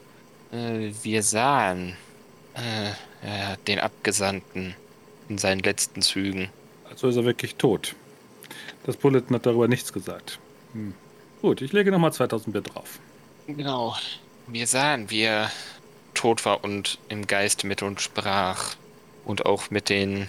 [0.51, 1.95] Äh, wir sahen
[2.55, 4.75] äh, den Abgesandten
[5.29, 6.49] in seinen letzten Zügen.
[6.89, 7.95] Also ist er wirklich tot.
[8.85, 10.39] Das Bulletin hat darüber nichts gesagt.
[10.73, 10.93] Hm.
[11.41, 12.99] Gut, ich lege nochmal 2000 Bier drauf.
[13.47, 13.95] Genau.
[14.51, 15.51] Wir sahen, wie er
[16.13, 18.75] tot war und im Geist mit uns sprach.
[19.25, 20.27] Und auch mit den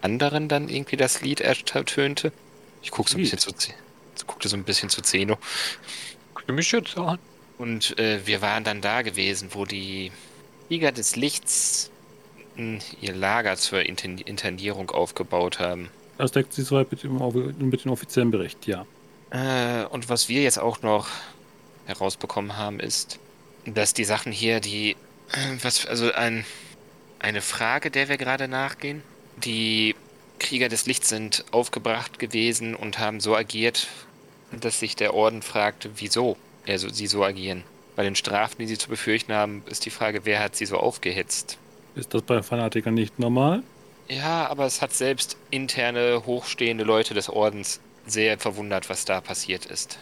[0.00, 2.32] anderen dann irgendwie das Lied ertönte.
[2.82, 3.52] Ich gucke so ein bisschen zu,
[4.26, 5.38] guckte so ein bisschen zu Zeno.
[6.34, 7.18] Guck du mich jetzt an?
[7.58, 10.10] Und äh, wir waren dann da gewesen, wo die
[10.66, 11.90] Krieger des Lichts
[12.56, 15.90] mh, ihr Lager zur Inten Internierung aufgebaut haben.
[16.18, 17.18] Das deckt sich soweit mit dem,
[17.58, 18.86] mit dem offiziellen Bericht, ja.
[19.30, 21.08] Äh, und was wir jetzt auch noch
[21.86, 23.18] herausbekommen haben, ist,
[23.64, 24.92] dass die Sachen hier, die,
[25.32, 26.44] äh, was, also ein,
[27.18, 29.02] eine Frage, der wir gerade nachgehen.
[29.36, 29.94] Die
[30.38, 33.88] Krieger des Lichts sind aufgebracht gewesen und haben so agiert,
[34.52, 36.36] dass sich der Orden fragte, wieso
[36.66, 37.64] also sie so agieren.
[37.96, 40.76] Bei den Strafen, die sie zu befürchten haben, ist die Frage, wer hat sie so
[40.76, 41.58] aufgehetzt?
[41.94, 43.62] Ist das bei Fanatikern nicht normal?
[44.08, 49.66] Ja, aber es hat selbst interne, hochstehende Leute des Ordens sehr verwundert, was da passiert
[49.66, 49.98] ist.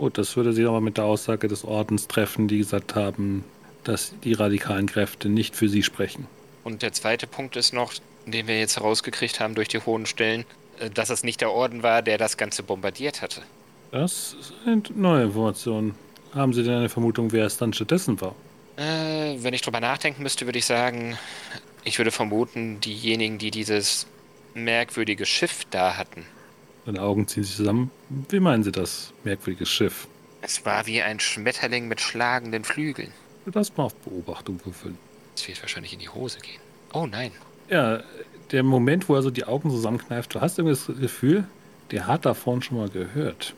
[0.00, 3.44] Gut, das würde sich aber mit der Aussage des Ordens treffen, die gesagt haben,
[3.84, 6.26] dass die radikalen Kräfte nicht für sie sprechen.
[6.64, 7.92] Und der zweite Punkt ist noch,
[8.24, 10.46] den wir jetzt herausgekriegt haben durch die hohen Stellen,
[10.78, 13.42] äh, dass es nicht der Orden war, der das Ganze bombardiert hatte.
[13.90, 15.94] Das sind neue Informationen.
[16.32, 18.34] Haben Sie denn eine Vermutung, wer es dann stattdessen war?
[18.78, 21.18] Äh, wenn ich drüber nachdenken müsste, würde ich sagen,
[21.84, 24.06] ich würde vermuten, diejenigen, die dieses
[24.54, 26.24] merkwürdige Schiff da hatten.
[26.90, 27.92] Seine Augen ziehen sich zusammen.
[28.30, 30.08] Wie meinen Sie das merkwürdige Schiff?
[30.42, 33.12] Es war wie ein Schmetterling mit schlagenden Flügeln.
[33.46, 34.98] Das mal auf Beobachtung würfeln.
[35.36, 36.60] Es wird wahrscheinlich in die Hose gehen.
[36.92, 37.30] Oh nein.
[37.68, 38.02] Ja,
[38.50, 41.44] der Moment, wo er so die Augen zusammenkneift, du hast irgendwie das Gefühl,
[41.92, 43.54] der hat davon schon mal gehört.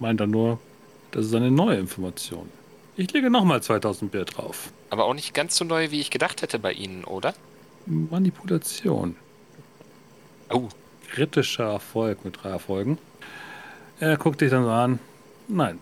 [0.00, 0.58] Meint er nur,
[1.12, 2.48] das ist eine neue Information.
[2.96, 4.72] Ich lege nochmal 2000 Bier drauf.
[4.90, 7.32] Aber auch nicht ganz so neu, wie ich gedacht hätte bei Ihnen, oder?
[7.86, 9.14] Manipulation.
[10.50, 10.68] Oh,
[11.12, 12.98] Kritischer Erfolg mit drei Erfolgen.
[14.00, 14.98] Er guckt dich dann so an.
[15.46, 15.78] Nein,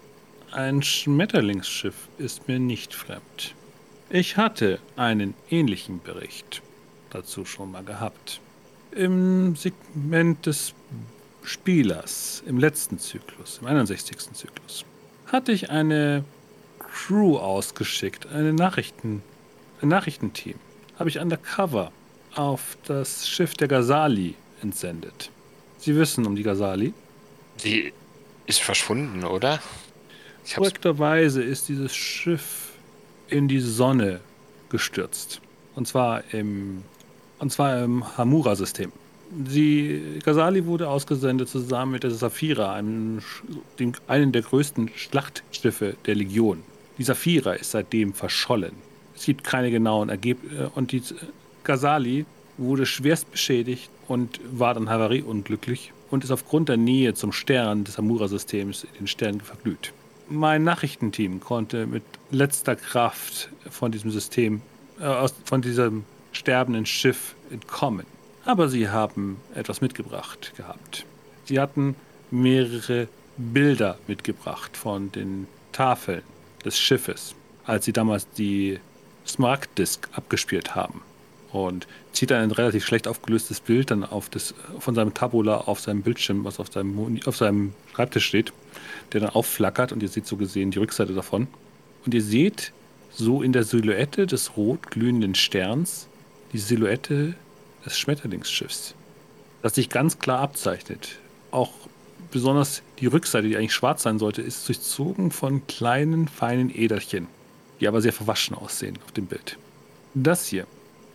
[0.50, 3.54] ein Schmetterlingsschiff ist mir nicht fremd.
[4.10, 6.62] Ich hatte einen ähnlichen Bericht
[7.10, 8.40] dazu schon mal gehabt.
[8.90, 10.74] Im Segment des
[11.44, 14.18] Spielers, im letzten Zyklus, im 61.
[14.32, 14.84] Zyklus,
[15.26, 16.24] hatte ich eine
[16.80, 19.22] Crew ausgeschickt, eine Nachrichten,
[19.80, 20.56] ein Nachrichtenteam.
[20.98, 21.92] Habe ich undercover
[22.34, 25.30] auf das Schiff der Gazali entsendet.
[25.78, 26.92] Sie wissen um die Gazali.
[27.56, 27.92] sie
[28.46, 29.60] ist verschwunden, oder?
[30.54, 32.72] Korrekterweise ist dieses Schiff
[33.28, 34.20] in die Sonne
[34.68, 35.40] gestürzt.
[35.74, 36.82] Und zwar im,
[37.38, 38.92] und zwar im Hamura-System.
[39.30, 43.20] Die Gazali wurde ausgesendet zusammen mit der Saphira, einem,
[43.78, 46.64] dem, einem der größten Schlachtschiffe der Legion.
[46.98, 48.72] Die Saphira ist seitdem verschollen.
[49.14, 50.70] Es gibt keine genauen Ergebnisse.
[50.74, 51.02] Und die
[51.62, 52.26] Gazali
[52.60, 57.98] wurde schwerst beschädigt und war dann havarieunglücklich und ist aufgrund der Nähe zum Stern des
[57.98, 59.92] Hamura-Systems in den Sternen verglüht.
[60.28, 64.62] Mein Nachrichtenteam konnte mit letzter Kraft von diesem System,
[65.00, 68.06] äh, aus, von diesem sterbenden Schiff entkommen.
[68.44, 71.04] Aber sie haben etwas mitgebracht gehabt.
[71.44, 71.96] Sie hatten
[72.30, 76.22] mehrere Bilder mitgebracht von den Tafeln
[76.64, 77.34] des Schiffes,
[77.64, 78.78] als sie damals die
[79.26, 81.02] Smaragd-Disk abgespielt haben.
[81.52, 85.80] Und zieht dann ein relativ schlecht aufgelöstes Bild dann auf das, von seinem Tabula auf
[85.80, 88.52] seinem Bildschirm, was auf seinem, auf seinem Schreibtisch steht,
[89.12, 91.48] der dann aufflackert und ihr seht so gesehen die Rückseite davon.
[92.04, 92.72] Und ihr seht
[93.12, 96.06] so in der Silhouette des rot glühenden Sterns
[96.52, 97.34] die Silhouette
[97.84, 98.94] des Schmetterlingsschiffs,
[99.62, 101.18] das sich ganz klar abzeichnet.
[101.50, 101.72] Auch
[102.30, 107.26] besonders die Rückseite, die eigentlich schwarz sein sollte, ist durchzogen von kleinen, feinen Äderchen,
[107.80, 109.58] die aber sehr verwaschen aussehen auf dem Bild.
[110.14, 110.66] Das hier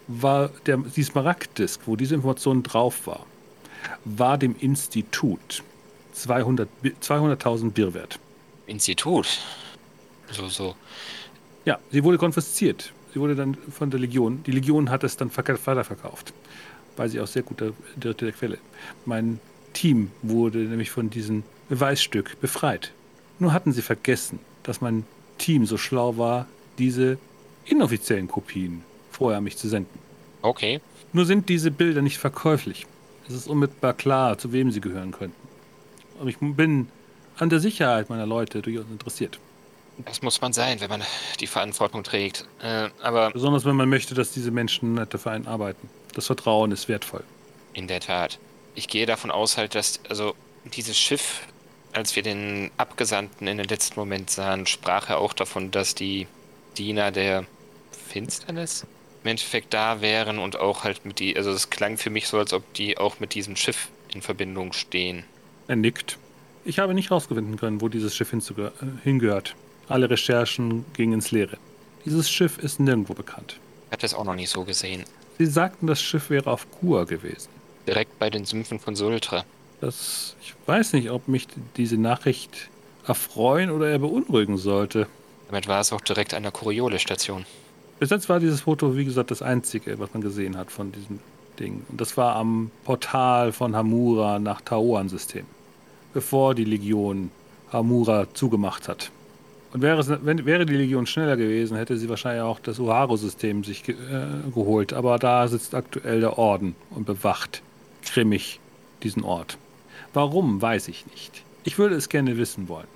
[0.07, 3.25] war der, die Smaragd-Disk, wo diese Information drauf war,
[4.03, 5.63] war dem Institut
[6.13, 8.19] 200 Bi- 200.000 Birr wert.
[8.67, 9.27] Institut.
[10.31, 10.75] So, so.
[11.65, 12.93] Ja, sie wurde konfisziert.
[13.13, 14.43] Sie wurde dann von der Legion.
[14.43, 16.33] Die Legion hat es dann verk- weiterverkauft,
[16.97, 18.57] weil sie aus sehr guter dritter Quelle.
[19.05, 19.39] Mein
[19.73, 22.91] Team wurde nämlich von diesem Beweisstück befreit.
[23.39, 25.05] Nur hatten sie vergessen, dass mein
[25.37, 26.47] Team so schlau war,
[26.77, 27.17] diese
[27.65, 28.83] inoffiziellen Kopien
[29.15, 29.99] vorher mich zu senden.
[30.41, 30.81] Okay.
[31.13, 32.85] Nur sind diese Bilder nicht verkäuflich.
[33.27, 35.47] Es ist unmittelbar klar, zu wem sie gehören könnten.
[36.19, 36.89] Aber ich bin
[37.37, 39.39] an der Sicherheit meiner Leute durchaus interessiert.
[40.05, 41.03] Das muss man sein, wenn man
[41.39, 42.45] die Verantwortung trägt.
[42.61, 45.89] Äh, aber Besonders wenn man möchte, dass diese Menschen dafür arbeiten.
[46.13, 47.23] Das Vertrauen ist wertvoll.
[47.73, 48.37] In der Tat.
[48.75, 50.35] Ich gehe davon aus halt, dass, also
[50.65, 51.47] dieses Schiff,
[51.93, 56.27] als wir den Abgesandten in den letzten Moment sahen, sprach er auch davon, dass die
[56.77, 57.45] Diener der
[58.09, 58.85] Finsternis
[59.25, 62.37] im Endeffekt da wären und auch halt mit die, also es klang für mich so,
[62.37, 65.23] als ob die auch mit diesem Schiff in Verbindung stehen.
[65.67, 66.19] Er nickt.
[66.63, 68.69] Ich habe nicht herausfinden können, wo dieses Schiff äh,
[69.03, 69.55] hingehört.
[69.89, 71.57] Alle Recherchen gingen ins Leere.
[72.05, 73.59] Dieses Schiff ist nirgendwo bekannt.
[73.87, 75.05] Ich hatte es auch noch nicht so gesehen.
[75.39, 77.49] Sie sagten, das Schiff wäre auf Kur gewesen.
[77.87, 79.43] Direkt bei den Sümpfen von Sultra.
[79.81, 81.47] Das, ich weiß nicht, ob mich
[81.77, 82.69] diese Nachricht
[83.07, 85.07] erfreuen oder eher beunruhigen sollte.
[85.47, 87.47] Damit war es auch direkt an der Coriolis-Station.
[87.99, 91.19] Bis jetzt war dieses Foto, wie gesagt, das einzige, was man gesehen hat von diesem
[91.59, 91.85] Ding.
[91.89, 95.45] Und das war am Portal von Hamura nach Taoan-System,
[96.13, 97.31] bevor die Legion
[97.71, 99.11] Hamura zugemacht hat.
[99.71, 103.63] Und wäre, es, wenn, wäre die Legion schneller gewesen, hätte sie wahrscheinlich auch das Uharu-System
[103.63, 104.93] sich ge äh, geholt.
[104.93, 107.61] Aber da sitzt aktuell der Orden und bewacht
[108.05, 108.59] grimmig
[109.03, 109.57] diesen Ort.
[110.13, 111.43] Warum, weiß ich nicht.
[111.65, 112.87] Ich würde es gerne wissen wollen.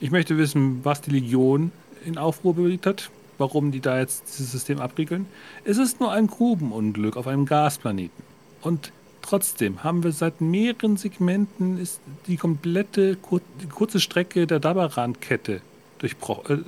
[0.00, 1.70] Ich möchte wissen, was die Legion
[2.04, 5.26] in Aufruhr bewegt hat, warum die da jetzt dieses System abriegeln.
[5.64, 8.24] Es ist nur ein Grubenunglück auf einem Gasplaneten.
[8.62, 14.60] Und trotzdem haben wir seit mehreren Segmenten ist die komplette kur die kurze Strecke der
[14.60, 15.60] Dabaran-Kette
[15.98, 16.58] durchbro äh,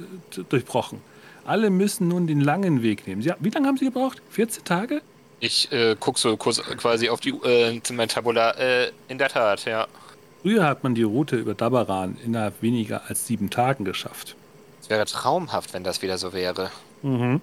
[0.49, 1.01] durchbrochen.
[1.45, 3.23] Alle müssen nun den langen Weg nehmen.
[3.23, 4.21] Sie, wie lange haben sie gebraucht?
[4.31, 5.01] 14 Tage?
[5.39, 8.53] Ich äh, gucke so kurz quasi auf die äh, mein Tabula.
[8.53, 9.87] Äh, in der Tat, ja.
[10.43, 14.37] Früher hat man die Route über Dabaran innerhalb weniger als sieben Tagen geschafft.
[14.87, 16.71] Es wäre traumhaft, wenn das wieder so wäre.
[17.03, 17.41] Mhm.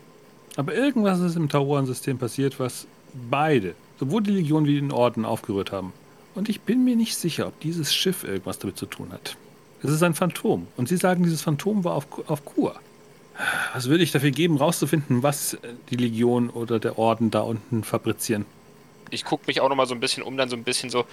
[0.56, 2.88] Aber irgendwas ist im Tauran-System passiert, was
[3.30, 5.92] beide, sowohl die Legion wie den Orden, aufgerührt haben.
[6.36, 9.36] Und ich bin mir nicht sicher, ob dieses Schiff irgendwas damit zu tun hat.
[9.84, 10.68] Es ist ein Phantom.
[10.78, 12.80] Und sie sagen, dieses Phantom war auf, auf Kur.
[13.74, 15.58] Was würde ich dafür geben, rauszufinden, was
[15.90, 18.46] die Legion oder der Orden da unten fabrizieren?
[19.10, 21.04] Ich gucke mich auch nochmal so ein bisschen um, dann so ein bisschen so.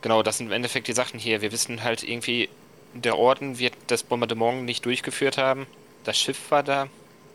[0.00, 1.42] Genau, das sind im Endeffekt die Sachen hier.
[1.42, 2.48] Wir wissen halt irgendwie,
[2.94, 5.66] der Orden wird das Bombardement nicht durchgeführt haben.
[6.04, 6.88] Das Schiff war da.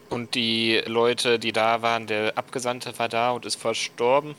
[0.09, 4.35] Und die Leute, die da waren, der Abgesandte war da und ist verstorben.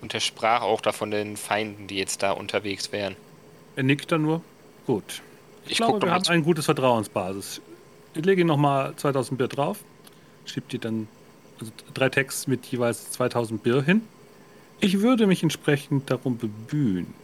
[0.00, 3.16] Und er sprach auch davon den Feinden, die jetzt da unterwegs wären.
[3.76, 4.42] Er nickt dann nur.
[4.86, 5.22] Gut.
[5.64, 7.60] Ich, Ich glaube, wir haben ein gutes Vertrauensbasis.
[8.14, 9.78] Ich lege nochmal 2000 Bier drauf.
[10.44, 11.06] Schiebt die dann
[11.60, 14.02] also drei Texte mit jeweils 2000 Bier hin.
[14.80, 17.14] Ich würde mich entsprechend darum bemühen,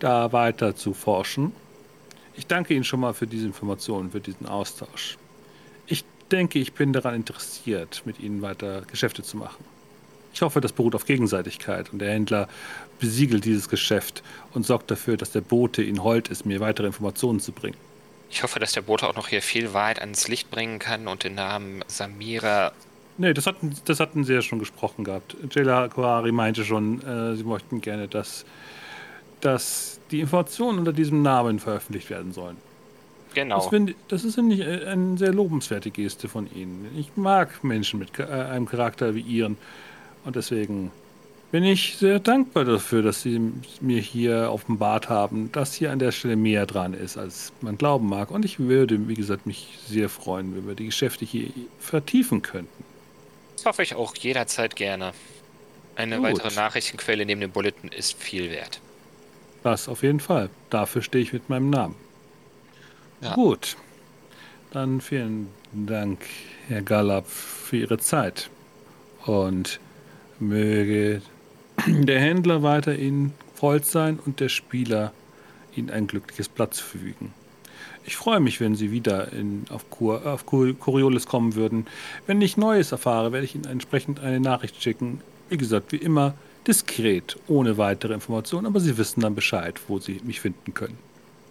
[0.00, 1.52] da weiter zu forschen.
[2.38, 5.18] Ich danke Ihnen schon mal für diese Informationen, für diesen Austausch.
[5.88, 9.64] Ich denke, ich bin daran interessiert, mit Ihnen weiter Geschäfte zu machen.
[10.32, 12.48] Ich hoffe, das beruht auf Gegenseitigkeit und der Händler
[13.00, 14.22] besiegelt dieses Geschäft
[14.54, 17.76] und sorgt dafür, dass der Bote Ihnen hold ist, mir weitere Informationen zu bringen.
[18.30, 21.24] Ich hoffe, dass der Bote auch noch hier viel Wahrheit ans Licht bringen kann und
[21.24, 22.70] den Namen Samira.
[23.16, 25.36] Nee, das hatten, das hatten Sie ja schon gesprochen gehabt.
[25.50, 28.44] Jayla Kohari meinte schon, äh, Sie möchten gerne, dass,
[29.40, 32.56] dass die Informationen unter diesem Namen veröffentlicht werden sollen.
[33.34, 33.56] Genau.
[33.56, 36.88] Das, find, das ist eine, eine sehr lobenswerte Geste von Ihnen.
[36.98, 39.58] Ich mag Menschen mit äh, einem Charakter wie Ihren.
[40.24, 40.90] Und deswegen
[41.50, 43.40] bin ich sehr dankbar dafür, dass Sie
[43.80, 48.08] mir hier offenbart haben, dass hier an der Stelle mehr dran ist, als man glauben
[48.08, 48.30] mag.
[48.30, 52.84] Und ich würde, wie gesagt, mich sehr freuen, wenn wir die Geschäfte hier vertiefen könnten.
[53.56, 55.12] Das hoffe ich auch jederzeit gerne.
[55.96, 56.26] Eine Gut.
[56.26, 58.80] weitere Nachrichtenquelle neben dem Bulletin ist viel wert.
[59.62, 60.50] Das auf jeden Fall.
[60.70, 61.94] Dafür stehe ich mit meinem Namen.
[63.20, 63.34] Ja.
[63.34, 63.76] Gut.
[64.70, 66.20] Dann vielen Dank,
[66.68, 68.50] Herr Gallab, für Ihre Zeit.
[69.24, 69.80] Und
[70.38, 71.22] möge
[71.86, 75.12] der Händler weiter Ihnen freut sein und der Spieler
[75.74, 77.32] Ihnen ein glückliches Platz fügen.
[78.04, 81.86] Ich freue mich, wenn Sie wieder in, auf, Kur, auf Coriolis kommen würden.
[82.26, 85.20] Wenn ich Neues erfahre, werde ich Ihnen entsprechend eine Nachricht schicken.
[85.50, 86.34] Wie gesagt, wie immer,
[86.68, 90.98] diskret, ohne weitere Informationen, aber Sie wissen dann Bescheid, wo Sie mich finden können.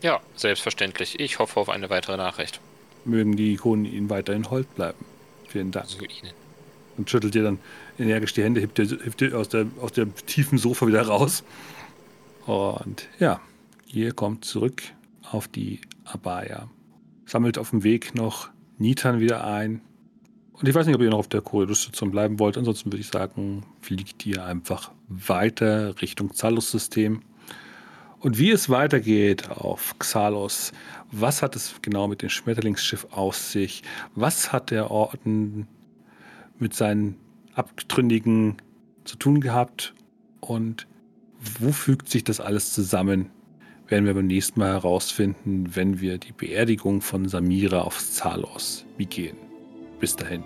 [0.02, 1.20] Ja, selbstverständlich.
[1.20, 2.62] Ich hoffe auf eine weitere Nachricht.
[3.04, 5.04] Mögen die Ikonen Ihnen weiterhin hold bleiben.
[5.48, 5.86] Vielen Dank.
[5.86, 6.34] Also Ihnen.
[6.98, 7.60] Und schüttelt ihr dann
[8.00, 11.44] energisch die Hände, hebt ihr, hebt ihr aus, der, aus dem tiefen Sofa wieder raus.
[12.46, 13.40] Und ja,
[13.88, 14.82] ihr kommt zurück
[15.32, 16.70] auf die Abaya.
[17.26, 19.82] Sammelt auf dem Weg noch Nitan wieder ein.
[20.60, 22.58] Und ich weiß nicht, ob ihr noch auf der Korridorstation bleiben wollt.
[22.58, 27.22] Ansonsten würde ich sagen, fliegt ihr einfach weiter Richtung Zalus-System.
[28.20, 30.72] Und wie es weitergeht auf Xalos,
[31.12, 33.84] was hat es genau mit dem Schmetterlingsschiff aus sich?
[34.16, 35.68] Was hat der Orden
[36.58, 37.18] mit seinen
[37.54, 38.58] Abtrünnigen
[39.04, 39.94] zu tun gehabt?
[40.40, 40.88] Und
[41.60, 43.30] wo fügt sich das alles zusammen?
[43.88, 49.47] Werden wir beim nächsten Mal herausfinden, wenn wir die Beerdigung von Samira auf Zalos begehen.
[50.00, 50.44] Bis dahin.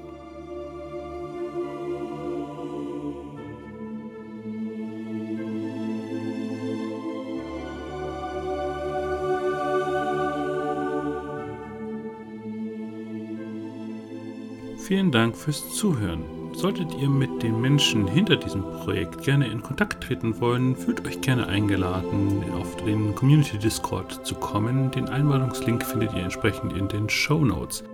[14.92, 16.26] Vielen Dank fürs Zuhören.
[16.54, 21.22] Solltet ihr mit den Menschen hinter diesem Projekt gerne in Kontakt treten wollen, fühlt euch
[21.22, 24.92] gerne eingeladen, auf den Community Discord zu kommen.
[24.92, 27.86] Den Einladungslink findet ihr entsprechend in den Show Notes.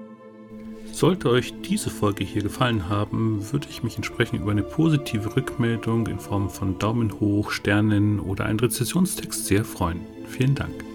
[0.98, 6.08] Sollte euch diese Folge hier gefallen haben, würde ich mich entsprechend über eine positive Rückmeldung
[6.08, 10.00] in Form von Daumen hoch, Sternen oder einen Rezessionstext sehr freuen.
[10.28, 10.87] Vielen Dank.